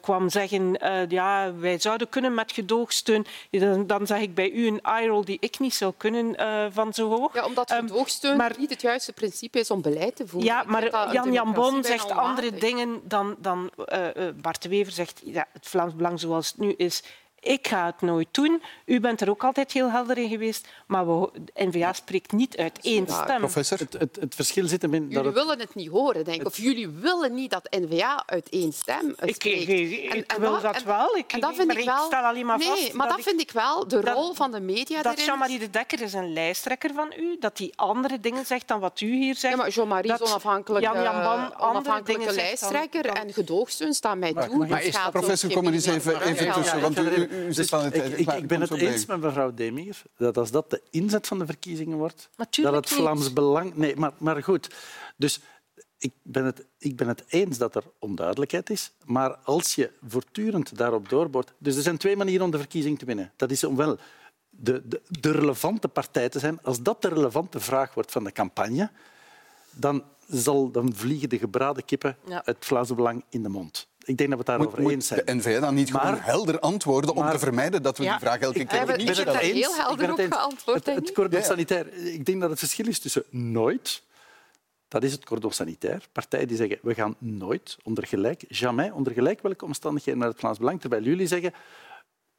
[0.00, 0.78] kwam zeggen
[1.08, 5.36] ja, wij zouden kunnen met gedoogsteun, dan, dan zag ik bij u een eye-roll die
[5.40, 6.36] ik niet zou kunnen
[6.72, 7.34] van zo hoog.
[7.34, 10.48] Ja, omdat gedoogsteun um, maar, niet het juiste principe is om beleid te voeren.
[10.48, 13.70] Ja, maar Jan Jan Bon zegt andere dingen dan, dan
[14.40, 17.02] Bart de Wever zegt ja, het Vlaams Belang zoals het nu is,
[17.40, 18.62] ik ga het nooit doen.
[18.84, 22.56] U bent er ook altijd heel helder in geweest, maar we, de N-VA spreekt niet
[22.56, 23.38] uit één stem.
[23.38, 23.78] Professor?
[23.78, 25.34] Het, het, het verschil zit hem in dat Jullie het...
[25.36, 26.46] willen het niet horen, denk ik.
[26.46, 29.68] Of jullie willen niet dat N-VA uit één stem eh, Ik, spreekt.
[29.68, 31.16] ik, ik wil dat en- wel.
[31.16, 32.04] Ik, en dat vind maar ik wel...
[32.06, 34.50] stel alleen maar nee, vast maar dat, ik- vind ik wel de dat- rol van
[34.50, 35.24] de media dat.
[35.24, 39.00] Jean-Marie de Dekker is een lijsttrekker van u, dat hij andere dingen zegt dan wat
[39.00, 39.54] u hier zegt.
[39.54, 44.32] Ja, maar Jean-Marie is Dat onafhankelijke, Jan Jan onafhankelijke dan- lijsttrekker en gedoogsteun staan mij
[44.32, 44.66] toe.
[44.66, 47.94] maar gaat professor, kom er eens even- even tussen, want u- u zit aan het
[48.18, 51.46] ik, ik, ben het eens met mevrouw Demir dat als dat de inzet van de
[51.46, 53.02] verkiezingen wordt, Natuurlijk dat het niet.
[53.02, 53.74] Vlaams Belang...
[53.74, 54.74] Nee, maar, maar goed.
[55.16, 55.40] Dus
[55.98, 60.76] ik ben, het, ik ben het eens dat er onduidelijkheid is, maar als je voortdurend
[60.76, 61.52] daarop doorboort...
[61.58, 63.32] Dus er zijn twee manieren om de verkiezing te winnen.
[63.36, 63.98] Dat is om wel
[64.50, 66.62] de, de, de relevante partij te zijn.
[66.62, 68.90] Als dat de relevante vraag wordt van de campagne,
[69.70, 72.42] dan, zal, dan vliegen de gebraden kippen Ja.
[72.44, 73.88] het Vlaamse Belang in de mond.
[74.04, 75.42] Ik denk dat we het daarover Moet, eens moet zijn.
[75.42, 78.10] de NVA dan niet gewoon Maar- helder antwoorden om maar- te vermijden dat we Ja,
[78.10, 79.34] die vraag elke keer opnieuw het- ik heb stellen?
[79.34, 80.34] het heel helder ik ben het op eens.
[80.34, 81.44] geantwoord, Het, het cordon Ja.
[81.46, 84.02] sanitair, ik denk dat het verschil is tussen nooit,
[84.88, 89.12] dat is het cordon sanitair, partijen die zeggen we gaan nooit, onder gelijk, jamais, onder
[89.12, 91.52] gelijk welke omstandigheden naar het Vlaams Belang, terwijl jullie zeggen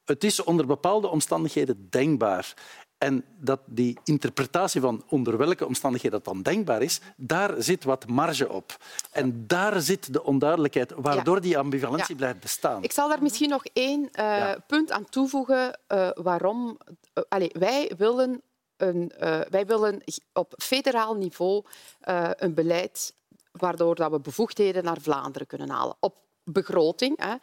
[0.05, 2.53] het is onder bepaalde omstandigheden denkbaar.
[3.01, 8.07] En dat die interpretatie van onder welke omstandigheden dat dan denkbaar is, daar zit wat
[8.07, 8.77] marge op.
[9.11, 12.15] En daar zit de onduidelijkheid, waardoor die ambivalentie Ja.
[12.15, 12.83] blijft bestaan.
[12.83, 16.77] Ik zal daar misschien nog één eh, punt aan toevoegen eh, waarom.
[17.13, 18.41] eh, allee, wij willen,
[18.77, 19.11] een,
[19.49, 21.63] wij willen op federaal niveau
[22.35, 23.13] een beleid
[23.51, 25.95] waardoor dat we bevoegdheden naar Vlaanderen kunnen halen.
[25.99, 27.33] Op begroting, hè,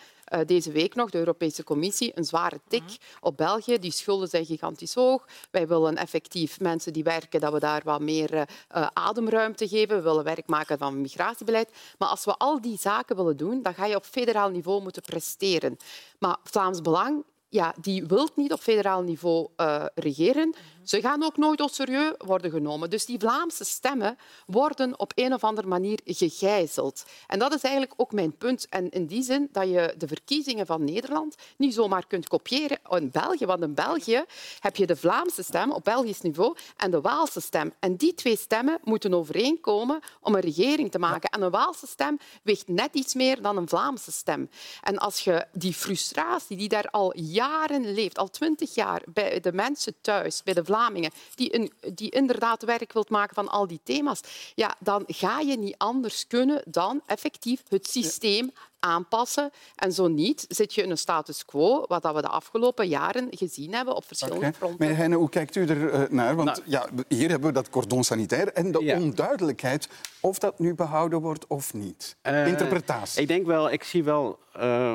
[0.46, 3.78] deze week nog, de Europese Commissie, een zware tik op België.
[3.78, 5.26] Die schulden zijn gigantisch hoog.
[5.50, 9.96] Wij willen effectief mensen die werken, dat we daar wat meer eh, eh, ademruimte geven.
[9.96, 11.70] We willen werk maken van migratiebeleid.
[11.98, 15.02] Maar als we al die zaken willen doen, dan ga je op federaal niveau moeten
[15.02, 15.76] presteren.
[16.18, 20.54] Maar Vlaams Belang ja, die wil niet op federaal niveau eh, regeren.
[20.88, 22.90] Ze gaan ook nooit au serieus worden genomen.
[22.90, 27.04] Dus die Vlaamse stemmen worden op een of andere manier gegijzeld.
[27.26, 28.66] En dat is eigenlijk ook mijn punt.
[28.68, 33.10] En in die zin dat je de verkiezingen van Nederland niet zomaar kunt kopiëren in
[33.10, 33.46] België.
[33.46, 34.24] Want in België
[34.60, 37.72] heb je de Vlaamse stem op Belgisch niveau en de Waalse stem.
[37.78, 41.30] En die twee stemmen moeten overeenkomen om een regering te maken.
[41.30, 44.50] En een Waalse stem weegt net iets meer dan een Vlaamse stem.
[44.82, 49.52] En als je die frustratie die daar al jaren leeft, al twintig jaar, bij de
[49.52, 53.80] mensen thuis, bij de Vlamingen, die, een, die inderdaad werk wilt maken van al die
[53.82, 54.20] thema's,
[54.54, 58.50] ja, dan ga je niet anders kunnen dan effectief het systeem
[58.80, 59.50] aanpassen.
[59.76, 63.26] En zo niet zit je in een status quo, wat dat we de afgelopen jaren
[63.30, 64.76] gezien hebben op verschillende fronten.
[64.78, 66.36] Meneer Heijnen, hoe kijkt u er eh, naar?
[66.36, 66.62] Want Nou.
[66.64, 69.88] ja, hier hebben we dat cordon sanitair en de onduidelijkheid
[70.20, 72.16] of dat nu behouden wordt of niet.
[72.22, 73.22] Eh, Interpretatie.
[73.22, 74.38] Ik denk wel, ik zie wel.
[74.52, 74.94] eh,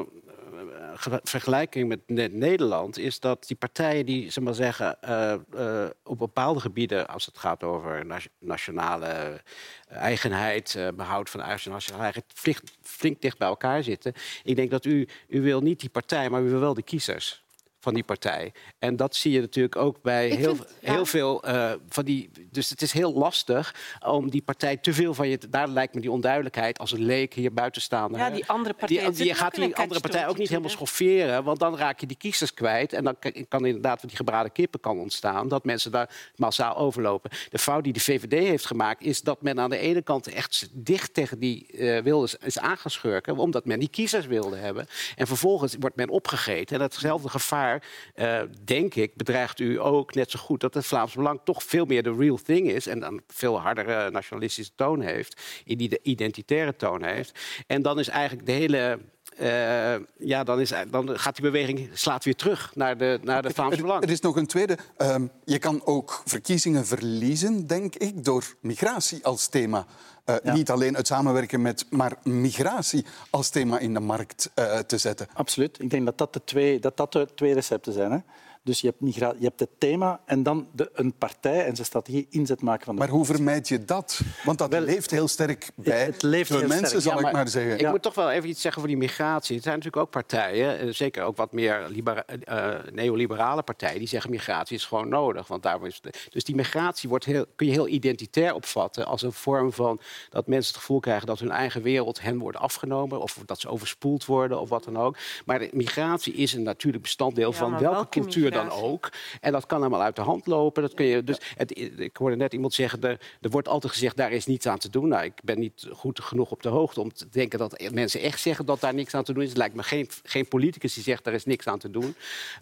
[1.23, 6.17] vergelijking met Ne- Nederland is dat die partijen die zeg maar zeggen, eh, eh, op
[6.17, 9.41] bepaalde gebieden, als het gaat over na- nationale
[9.87, 14.13] eigenheid, eh, behoud van nationale eigenheid, flink, flink dicht bij elkaar zitten.
[14.43, 17.43] Ik denk dat u, u wil niet die partij, maar u wil wel de kiezers
[17.83, 18.51] van die partij.
[18.79, 20.91] En dat zie je natuurlijk ook bij Ik heel, vind- ja.
[20.93, 22.29] heel veel eh, van die.
[22.51, 23.75] Dus het is heel lastig
[24.05, 25.37] om die partij te veel van je.
[25.37, 28.11] te- Daar lijkt me die onduidelijkheid als een leek hier buiten staan.
[28.13, 31.43] Ja, die andere partijen Die, je gaat die andere partij ook niet catch-22, helemaal schofferen,
[31.43, 32.93] want dan raak je die kiezers kwijt.
[32.93, 33.15] En dan
[33.49, 37.29] kan- inderdaad wat die gebraden kippen kan ontstaan, dat mensen daar massaal overlopen.
[37.49, 40.69] De fout die de VVD heeft gemaakt, is dat men aan de ene kant echt
[40.71, 44.87] dicht tegen die eh Wilders is aangeschurken, omdat men die kiezers wilde hebben.
[45.15, 46.75] En vervolgens wordt men opgegeten.
[46.75, 47.72] En datzelfde gevaar,
[48.13, 51.85] eh, denk ik, bedreigt u ook net zo goed dat het Vlaams Belang toch veel
[51.85, 56.75] meer de real thing is en dan veel hardere nationalistische toon heeft, die de identitaire
[56.75, 57.39] toon heeft.
[57.67, 58.99] En dan is eigenlijk de hele
[59.37, 63.49] eh, ja, dan, is, dan gaat die beweging slaat weer terug naar de, naar de
[63.53, 64.03] Vlaams Belang.
[64.03, 64.77] Er is nog een tweede.
[64.97, 69.85] Ehm, je kan ook verkiezingen verliezen, denk ik, door migratie als thema.
[70.25, 74.97] Eh, Niet alleen het samenwerken met, maar migratie als thema in de markt eh, te
[74.97, 75.27] zetten.
[75.33, 75.79] Absoluut.
[75.81, 78.11] Ik denk dat dat de twee, dat dat de twee recepten zijn.
[78.11, 78.17] Hè?
[78.63, 81.87] Dus je hebt, migra- je hebt het thema en dan de, een partij en zijn
[81.87, 84.21] strategie inzet maken van de Maar hoe vermijd je dat?
[84.43, 87.03] Want dat leeft heel sterk bij het leeft de heel mensen, sterk.
[87.03, 87.79] zal Ja, ik maar zeggen.
[87.79, 89.55] Ik moet toch wel even iets zeggen voor die migratie.
[89.55, 94.07] Er zijn natuurlijk ook partijen, eh, zeker ook wat meer libera- eh, neoliberale partijen, die
[94.07, 95.47] zeggen migratie is gewoon nodig.
[95.47, 99.21] Want daarom is de- dus die migratie wordt heel, kun je heel identitair opvatten als
[99.21, 99.99] een vorm van
[100.29, 103.67] dat mensen het gevoel krijgen dat hun eigen wereld hen wordt afgenomen of dat ze
[103.69, 105.17] overspoeld worden of wat dan ook.
[105.45, 109.11] Maar migratie is een natuurlijk bestanddeel Ja, van welke cultuur dan ook.
[109.41, 110.81] En dat kan allemaal uit de hand lopen.
[110.81, 114.17] Dat kun je, dus, het, ik hoorde net iemand zeggen, er, er wordt altijd gezegd,
[114.17, 115.07] daar is niets aan te doen.
[115.07, 118.39] Nou, ik ben niet goed genoeg op de hoogte om te denken dat mensen echt
[118.39, 119.49] zeggen dat daar niks aan te doen is.
[119.49, 122.15] Het lijkt me geen, geen politicus die zegt, daar is niks aan te doen.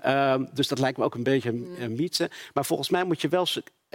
[0.05, 2.29] Um, dus dat lijkt me ook een beetje een, mythe.
[2.53, 3.47] Maar volgens mij moet je wel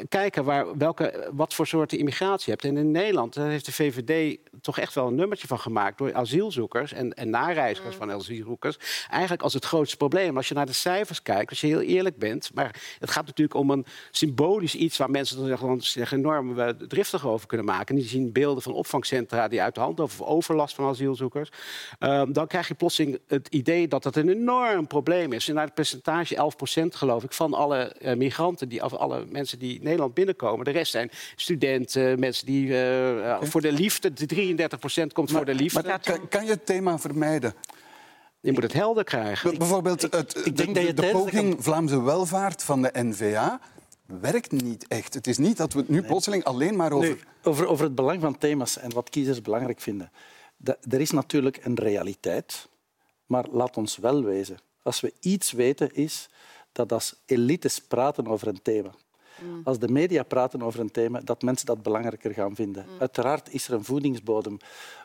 [0.09, 2.64] kijken waar, welke, wat voor soorten immigratie je hebt.
[2.64, 5.98] En in Nederland daar heeft de VVD toch echt wel een nummertje van gemaakt...
[5.98, 8.00] door asielzoekers en, en nareizigers mm.
[8.00, 8.78] van asielzoekers.
[9.11, 10.36] Eigenlijk als het grootste probleem.
[10.36, 12.50] Als je naar de cijfers kijkt, als je heel eerlijk bent...
[12.54, 14.96] maar het gaat natuurlijk om een symbolisch iets...
[14.96, 17.94] waar mensen er gewoon zich enorm eh, driftig over kunnen maken.
[17.94, 20.14] En die zien beelden van opvangcentra die uit de hand lopen...
[20.18, 21.48] of overlast van asielzoekers.
[21.98, 25.48] Um, dan krijg je plotseling het idee dat dat een enorm probleem is.
[25.48, 26.52] En naar het percentage
[26.82, 28.68] 11% geloof ik van alle uh, migranten...
[28.68, 30.64] Die, of alle mensen die Nederland binnenkomen.
[30.64, 34.26] De rest zijn studenten, mensen die uh, voor de liefde, de
[34.57, 35.82] 33 procent komt voor de liefde.
[35.82, 37.54] Maar kan, kan je het thema vermijden?
[38.40, 39.59] Je moet het helder krijgen.
[39.59, 43.61] Bijvoorbeeld het, ik, denk de, de poging Vlaamse welvaart van de NVA
[44.07, 45.14] werkt niet echt.
[45.14, 47.18] Het is niet dat we het nu plotseling alleen maar over...
[47.42, 47.66] over...
[47.66, 47.84] over...
[47.84, 50.11] het belang van thema's en wat kiezers belangrijk vinden.
[50.88, 52.68] er is natuurlijk een realiteit,
[53.26, 54.59] maar laat ons wel wezen.
[54.82, 56.28] Als we iets weten is
[56.72, 58.90] dat als elites praten over een thema,
[59.41, 59.61] Mm.
[59.64, 62.87] Als de media praten over een thema, dat mensen dat belangrijker gaan vinden.
[62.89, 63.01] Mm.
[63.01, 64.57] Uiteraard is er een voedingsbodem.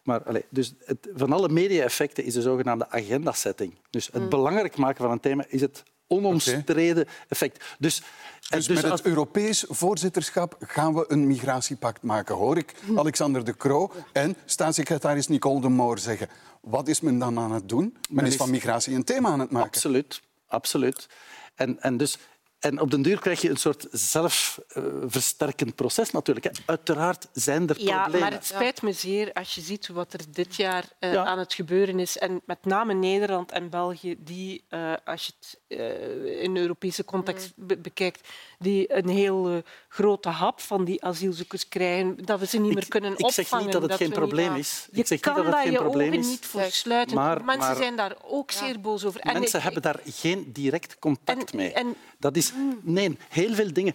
[0.03, 3.73] Maar allez, dus het, van alle media-effecten is de zogenaamde agendasetting.
[3.89, 4.29] Dus het mm.
[4.29, 7.65] belangrijk maken van een thema is het onomstreden effect.
[7.79, 8.01] Dus,
[8.49, 13.57] dus, dus met het Europees voorzitterschap gaan we een migratiepact maken, hoor ik Alexander de
[13.57, 16.27] Croo en staatssecretaris Nicole de Moor zeggen.
[16.61, 17.97] Wat is men dan aan het doen?
[18.09, 19.67] Men, is van migratie een thema aan het maken.
[19.67, 21.09] Absoluut, absoluut.
[21.55, 22.17] En, en dus
[22.62, 26.51] en op den duur krijg je een soort zelfversterkend proces natuurlijk.
[26.66, 28.12] Uiteraard zijn er problemen.
[28.12, 31.39] Ja, maar het spijt me zeer als je ziet wat er dit jaar uh, aan
[31.39, 32.18] het gebeuren is.
[32.18, 37.53] En met name Nederland en België, die, uh, als je het uh, in Europese context
[37.55, 37.68] mm.
[37.68, 38.28] be bekijkt,
[38.62, 43.12] die een heel grote hap van die asielzoekers krijgen, dat we ze niet meer kunnen
[43.12, 43.39] opvangen.
[43.39, 44.88] Ik zeg niet dat het geen probleem is.
[44.91, 46.28] Je ik zeg kan niet dat het geen je probleem is.
[46.28, 47.16] niet voor sluiten.
[47.16, 49.20] Maar, mensen maar, zijn daar ook zeer boos over.
[49.20, 51.72] En mensen ik, hebben daar geen direct contact en, mee.
[51.74, 53.93] En, dat is, nee, heel veel dingen.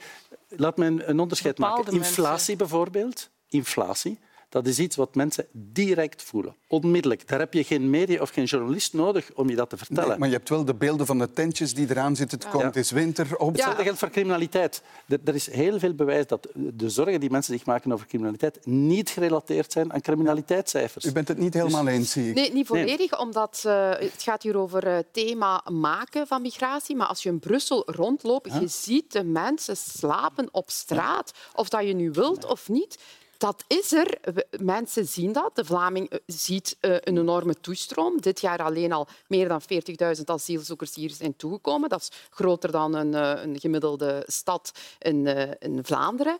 [0.48, 1.92] Laat me een onderscheid maken.
[1.92, 3.30] Inflatie bijvoorbeeld.
[3.48, 4.18] Inflatie.
[4.56, 7.28] Dat is iets wat mensen direct voelen, onmiddellijk.
[7.28, 10.08] Daar heb je geen media of geen journalist nodig om je dat te vertellen.
[10.08, 12.66] Nee, maar je hebt wel de beelden van de tentjes die eraan zitten te komen.
[12.66, 13.36] Het is winter.
[13.38, 13.52] Op...
[13.52, 14.82] Hetzelfde geldt voor criminaliteit.
[15.24, 19.10] Er is heel veel bewijs dat de zorgen die mensen zich maken over criminaliteit niet
[19.10, 21.04] gerelateerd zijn aan criminaliteitscijfers.
[21.04, 21.92] U bent het niet helemaal dus...
[21.92, 22.34] eens, zie ik.
[22.34, 23.20] Nee, niet volledig, nee.
[23.20, 26.96] omdat uh, het gaat hier over het thema maken van migratie.
[26.96, 28.60] Maar als je in Brussel rondloopt, huh?
[28.60, 31.32] je ziet de mensen slapen op straat.
[31.54, 32.98] Of dat je nu wilt of niet.
[33.38, 34.18] Dat is er.
[34.60, 35.56] Mensen zien dat.
[35.56, 38.20] De Vlaming eh, ziet uh, een enorme toestroom.
[38.20, 39.62] Dit jaar alleen al meer dan
[40.16, 41.88] 40.000 asielzoekers hier zijn toegekomen.
[41.88, 45.26] Dat is groter dan een, uh, een gemiddelde stad in,
[45.58, 46.38] in Vlaanderen.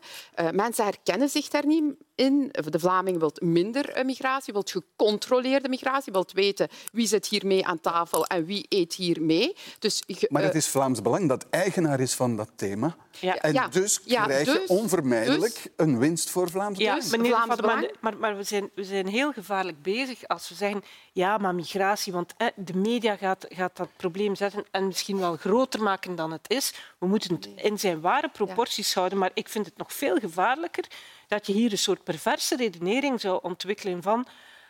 [0.51, 2.49] mensen herkennen zich daar niet in.
[2.69, 7.79] De Vlaming wil minder migratie, wil gecontroleerde migratie, wil weten wie zit hier mee aan
[7.79, 9.55] tafel en wie eet hier mee.
[9.79, 12.95] Dus, maar het is Vlaams Belang dat eigenaar is van dat thema.
[13.19, 13.35] Ja.
[13.35, 13.67] En ja.
[13.67, 17.11] dus ja, krijg je dus, onvermijdelijk dus, een winst voor Vlaams ja, Belang.
[17.11, 20.83] Meneer Vlaams maar, maar, maar, we, zijn, we zijn heel gevaarlijk bezig als we zeggen
[21.11, 25.35] ja, maar migratie, want eh, de media gaat, gaat dat probleem zetten en misschien wel
[25.35, 26.73] groter maken dan het is.
[26.97, 30.85] We moeten het in zijn ware proporties houden, maar ik vind het nog veel gevaarlijker
[31.27, 34.27] dat je hier een soort perverse redenering zou ontwikkelen van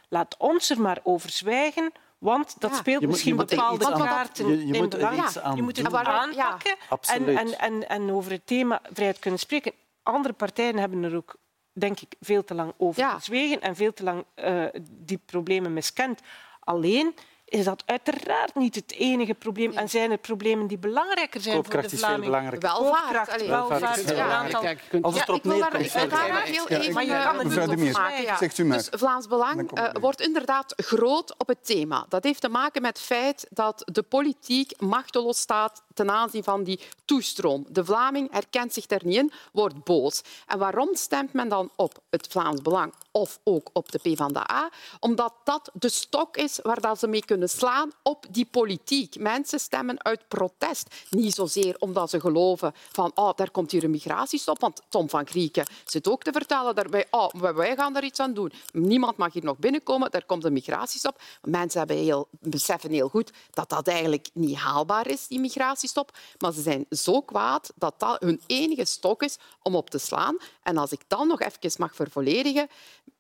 [0.09, 2.77] laat ons er maar over zwijgen, want dat ja.
[2.77, 5.23] speelt je misschien bepaalde kaarten je, je in moet belang.
[5.23, 5.95] iets aan Je moet het doen.
[6.05, 9.71] aanpakken en, en, en, en over het thema vrijheid kunnen spreken.
[10.03, 11.35] Andere partijen hebben er ook
[11.73, 13.13] denk ik, veel te lang over Ja.
[13.13, 16.19] gezwegen en veel te lang uh, die problemen miskend.
[16.59, 17.15] Alleen
[17.49, 19.71] is dat uiteraard niet het enige probleem.
[19.71, 22.25] En zijn er problemen die belangrijker zijn voor de is veel Vlaming?
[22.25, 22.69] belangrijker.
[22.69, 23.47] Welvaart.
[23.47, 25.01] Welvaart, belangrijker.
[25.01, 27.05] Als het Ja, erop ik wil daar, neerkomt, ik wil daar heel Ja, even Maar
[27.05, 28.21] je eh, kan het een Mevrouw punt de Meer, maken.
[28.21, 28.37] Ja.
[28.37, 28.77] zegt u maar.
[28.77, 29.99] Dus Vlaams Belang uh, weer.
[29.99, 32.05] wordt inderdaad groot op het thema.
[32.09, 36.63] Dat heeft te maken met het feit dat de politiek machteloos staat ten aanzien van
[36.63, 37.65] die toestroom.
[37.69, 40.21] De Vlaming herkent zich daar niet in, wordt boos.
[40.47, 44.69] En waarom stemt men dan op het Vlaams Belang of ook op de PvdA?
[44.99, 49.19] Omdat dat de stok is waar dat ze mee kunnen slaan op die politiek.
[49.19, 50.95] Mensen stemmen uit protest.
[51.09, 54.59] Niet zozeer omdat ze geloven van oh, daar komt hier een migratiestop.
[54.59, 58.33] Want Tom van Grieken zit ook te vertellen daarbij oh, wij gaan er iets aan
[58.33, 58.51] doen.
[58.71, 61.21] Niemand mag hier nog binnenkomen, daar komt een migratiestop.
[61.41, 65.39] Mensen hebben heel, beseffen heel goed dat dat eigenlijk niet haalbaar is, die
[65.87, 66.11] migratiestop.
[66.39, 70.37] Maar ze zijn zo kwaad dat dat hun enige stok is om op te slaan.
[70.63, 72.67] En als ik dan nog even mag vervolledigen,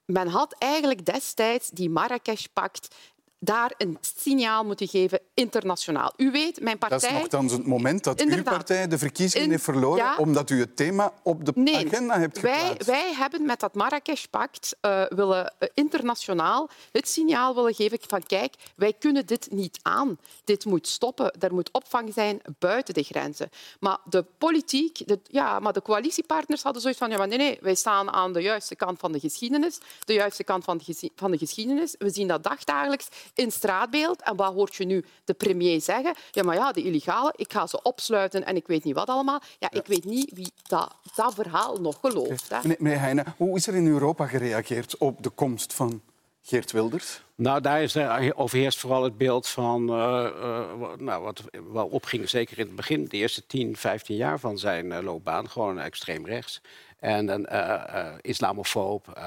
[0.05, 2.95] men had eigenlijk destijds die Marrakesh-pact
[3.39, 6.13] daar een signaal moeten geven internationaal.
[6.17, 6.99] U weet, mijn partij...
[6.99, 10.15] Dat is nogthans het moment dat uw partij de verkiezingen In- heeft verloren Ja.
[10.17, 12.85] omdat u het thema op de Nee, agenda hebt wij, geplaatst.
[12.87, 18.53] wij hebben met dat Marrakesh-pact eh, willen eh, internationaal het signaal willen geven van kijk,
[18.75, 20.17] wij kunnen dit niet aan.
[20.43, 21.31] Dit moet stoppen.
[21.39, 23.49] Er moet opvang zijn buiten de grenzen.
[23.79, 27.57] Maar de politiek, de, ja, maar de coalitiepartners hadden zoiets van ja, maar nee, nee,
[27.61, 29.77] wij staan aan de juiste kant van de geschiedenis.
[30.05, 31.95] De juiste kant van de, van de geschiedenis.
[31.97, 34.21] We zien dat dagdagelijks in straatbeeld.
[34.21, 36.15] En wat hoort je nu de premier zeggen?
[36.31, 39.41] Ja, maar ja, de illegale, ik ga ze opsluiten en ik weet niet wat allemaal.
[39.59, 42.49] Ja, ik weet niet wie dat, dat verhaal nog gelooft.
[42.49, 42.57] Hè.
[42.61, 46.01] Meneer, meneer Heijnen, hoe is er in Europa gereageerd op de komst van
[46.41, 47.21] Geert Wilders?
[47.35, 52.29] Nou, daar is, er overheerst vooral het beeld van eh, eh, nou, wat wel opging,
[52.29, 56.25] zeker in het begin, de eerste 10, 15 jaar van zijn eh, loopbaan, gewoon extreem
[56.25, 56.61] rechts.
[56.99, 59.19] En een eh, eh, islamofoob.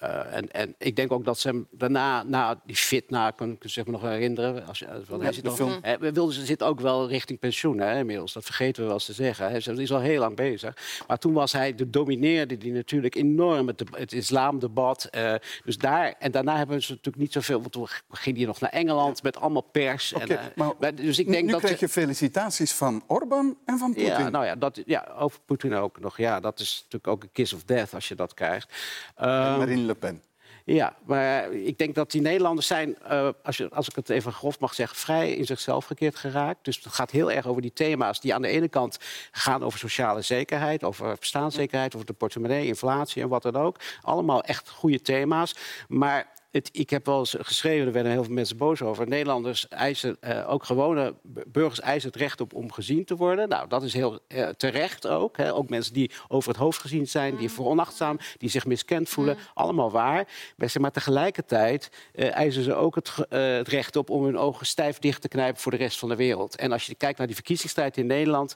[0.00, 3.50] Eh, en, en ik denk ook dat ze hem daarna, na die fit, na, kan
[3.50, 4.66] ik zich nog herinneren.
[4.66, 5.78] Als want Ja, hij zit de nog, film.
[5.82, 8.32] hè, Wilders zit ook wel richting pensioen hè, inmiddels.
[8.32, 9.46] Dat vergeten we wel eens te zeggen.
[9.48, 10.76] Hij is- al heel lang bezig.
[11.06, 15.04] Maar toen was hij, de domineerde die natuurlijk enorm het, het islamdebat.
[15.04, 15.34] eh,
[15.64, 17.60] dus daar, en daarna hebben ze natuurlijk niet zoveel.
[17.60, 20.12] Want toen ging hij nog naar Engeland met allemaal pers.
[20.12, 23.02] Oké, en, eh, maar maar dus ik nu- denk nu dat krijg je felicitaties van
[23.06, 24.06] Orbán en van Poetin.
[24.10, 26.16] ja, nou ja, dat, ja, over Poetin ook nog.
[26.16, 28.72] Ja, dat is natuurlijk ook een kiss of death als je dat krijgt.
[29.16, 29.58] Ehm,
[29.92, 30.22] Pen.
[30.64, 34.32] ja, maar ik denk dat die Nederlanders zijn, eh, als, je, als ik het even
[34.32, 36.64] grof mag zeggen, vrij in zichzelf gekeerd geraakt.
[36.64, 38.98] Dus het gaat heel erg over die thema's die aan de ene kant
[39.30, 43.76] gaan over sociale zekerheid, over bestaanszekerheid, over de portemonnee, inflatie en wat dan ook.
[44.02, 45.54] Allemaal echt goede thema's.
[45.88, 49.08] Maar het, ik heb wel eens geschreven, er werden heel veel mensen boos over.
[49.08, 51.14] Nederlanders eisen, eh, ook gewone
[51.46, 53.48] burgers eisen het recht op om gezien te worden.
[53.48, 55.36] Nou, dat is heel eh, terecht ook.
[55.36, 55.54] Hè.
[55.54, 59.36] Ook mensen die over het hoofd gezien zijn, die veronachtzaam, die zich miskend voelen.
[59.54, 60.28] Allemaal waar.
[60.56, 64.38] Maar, zeg maar tegelijkertijd eh, eisen ze ook het, eh, het recht op om hun
[64.38, 66.56] ogen stijf dicht te knijpen voor de rest van de wereld.
[66.56, 68.54] En als je kijkt naar die verkiezingsstrijd in Nederland,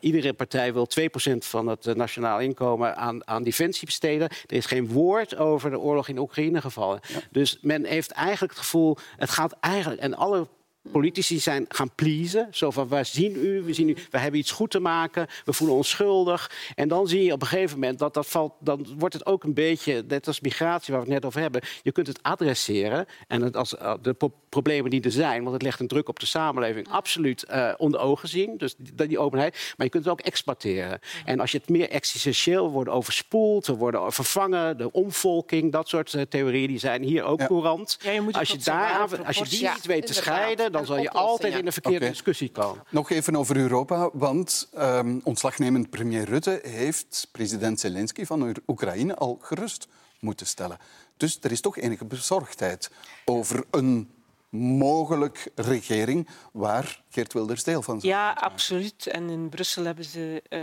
[0.00, 4.28] iedere partij wil 2% van het nationaal inkomen aan, aan defensie besteden.
[4.28, 7.00] Er is geen woord over de oorlog in Oekraïne gevallen.
[7.32, 10.46] Dus men heeft eigenlijk het gevoel, het gaat eigenlijk, en alle
[10.90, 12.48] Politici zijn gaan pleasen.
[12.50, 15.52] Zo van, wij zien u, we zien u, we hebben iets goed te maken, we
[15.52, 16.50] voelen ons schuldig.
[16.74, 19.44] En dan zie je op een gegeven moment dat dat valt, dan wordt het ook
[19.44, 23.06] een beetje, net als migratie waar we het net over hebben, je kunt het adresseren
[23.28, 26.08] en het als, eh, de pro- problemen die er zijn, want het legt een druk
[26.08, 28.56] op de samenleving, absoluut eh, onder ogen zien.
[28.58, 29.52] Dus die, die openheid.
[29.76, 30.98] Maar je kunt het ook exporteren.
[31.24, 36.14] En als je het meer existentieel wordt overspoeld, we worden vervangen, de omvolking, dat soort
[36.14, 37.98] eh, theorieën, die zijn hier ook courant.
[38.02, 40.86] Ja, je moet het als, je daar, als je die niet weet te scheiden, dan
[40.86, 42.84] zal je altijd in een verkeerde discussie komen.
[42.88, 49.38] Nog even over Europa, want ehm, ontslagnemend premier Rutte heeft president Zelensky van Oekraïne al
[49.42, 50.78] gerust moeten stellen.
[51.16, 52.90] Dus er is toch enige bezorgdheid
[53.24, 54.10] over een
[54.58, 59.06] mogelijk regering waar Geert Wilders deel van zou Ja, absoluut.
[59.06, 60.60] En in Brussel hebben ze eh,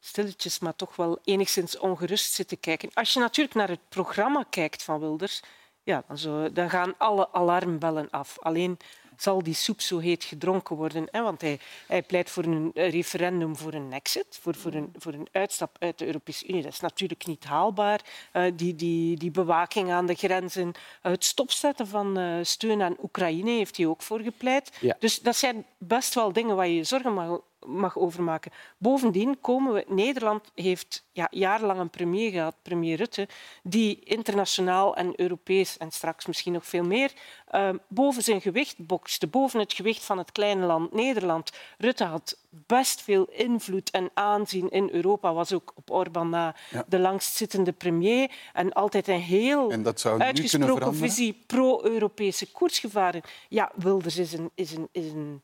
[0.00, 2.90] stilletjes, maar toch wel enigszins ongerust zitten kijken.
[2.94, 5.42] Als je natuurlijk naar het programma kijkt van Wilders,
[5.82, 8.38] ja, dan, zo, dan gaan alle alarmbellen af.
[8.40, 8.78] Alleen
[9.16, 11.08] zal die soep zo heet gedronken worden.
[11.10, 11.22] Hè?
[11.22, 15.28] Want hij, hij pleit voor een referendum voor een exit, voor, voor, een, voor een
[15.32, 16.62] uitstap uit de Europese Unie.
[16.62, 18.00] Dat is natuurlijk niet haalbaar.
[18.32, 22.96] Eh, die, die, die bewaking aan de grenzen, eh, het stopzetten van eh, steun aan
[23.02, 24.76] Oekraïne heeft hij ook voor gepleit.
[24.80, 24.96] Ja.
[24.98, 28.52] Dus dat zijn best wel dingen waar je je zorgen mag, mag over maken.
[28.78, 29.84] Bovendien komen we...
[29.88, 33.28] Nederland heeft ja, jarenlang een premier gehad, premier Rutte,
[33.62, 37.12] die internationaal en Europees en straks misschien nog veel meer
[37.46, 41.52] eh, boven zijn gewicht bokste, boven het gewicht van het kleine land Nederland.
[41.78, 46.84] Rutte had best veel invloed en aanzien in Europa, was ook op Orbán na Ja.
[46.88, 49.72] de langstzittende premier en altijd een heel
[50.18, 53.22] uitgesproken visie pro-Europese koers gevaren.
[53.48, 55.42] Ja, Wilders is een, is een, is een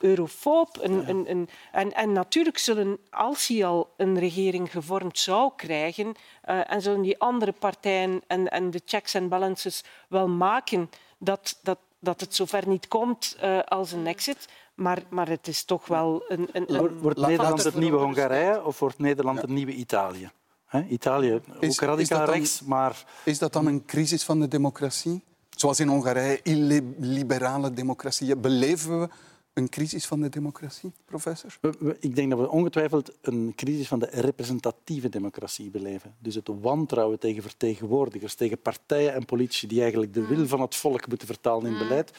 [0.00, 0.78] eurofoob.
[0.80, 6.14] Een, een, een, en, en natuurlijk zullen, als hij al een regering gevormd zou krijgen,
[6.42, 11.58] eh, en zullen die andere partijen en, en de checks en balances wel maken dat,
[11.62, 14.48] dat, dat het zover niet komt eh, als een exit.
[14.74, 16.48] Maar, maar het is toch wel een...
[16.52, 20.30] een, een Wordt, Nederland het nieuwe Hongarije of wordt Nederland het nieuwe Italië?
[20.66, 20.82] Hè?
[20.82, 24.48] Italië, ook is radicaal dat dan- rechts, maar Is dat dan een crisis van de
[24.48, 25.22] democratie?
[25.50, 28.40] Zoals in Hongarije, illiberale democratieën.
[28.40, 29.08] Beleven we
[29.52, 31.58] een crisis van de democratie, professor?
[32.00, 36.14] ik denk dat we ongetwijfeld een crisis van de representatieve democratie beleven.
[36.18, 40.74] Dus het wantrouwen tegen vertegenwoordigers, tegen partijen en politici die eigenlijk de wil van het
[40.74, 42.12] volk moeten vertalen in beleid.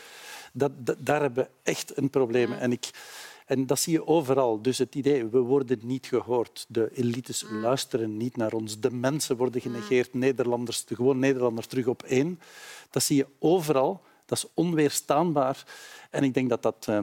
[0.53, 2.51] Dat, dat- daar hebben we echt een probleem.
[2.53, 2.89] En ik...
[3.45, 4.61] En dat zie je overal.
[4.61, 6.65] Dus het idee, we worden niet gehoord.
[6.67, 8.79] De elites luisteren niet naar ons.
[8.79, 10.13] De mensen worden genegeerd.
[10.13, 12.39] Nederlanders, de gewoon Nederlanders terug op één.
[12.89, 14.01] Dat zie je overal.
[14.25, 15.65] Dat is onweerstaanbaar.
[16.11, 16.87] En ik denk dat dat...
[16.89, 16.99] Uh,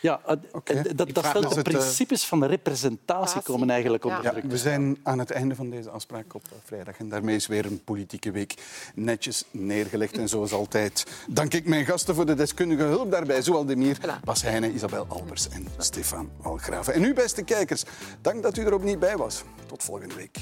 [0.00, 0.20] ja,
[0.52, 0.82] okay.
[0.82, 4.42] dat, dat stelt de principes van de representatie komen eigenlijk onder druk.
[4.42, 6.98] Ja, we zijn aan het einde van deze afspraak op vrijdag.
[6.98, 8.54] En daarmee is weer een politieke week
[8.94, 10.18] netjes neergelegd.
[10.18, 13.42] En zoals altijd dank ik mijn gasten voor de deskundige hulp daarbij.
[13.42, 16.94] Zoal Demir, Bas Heijnen, Isabel Albers en Stefan Walgraven.
[16.94, 17.84] En u, beste kijkers,
[18.20, 19.42] dank dat u er ook niet bij was.
[19.66, 20.38] Tot volgende week.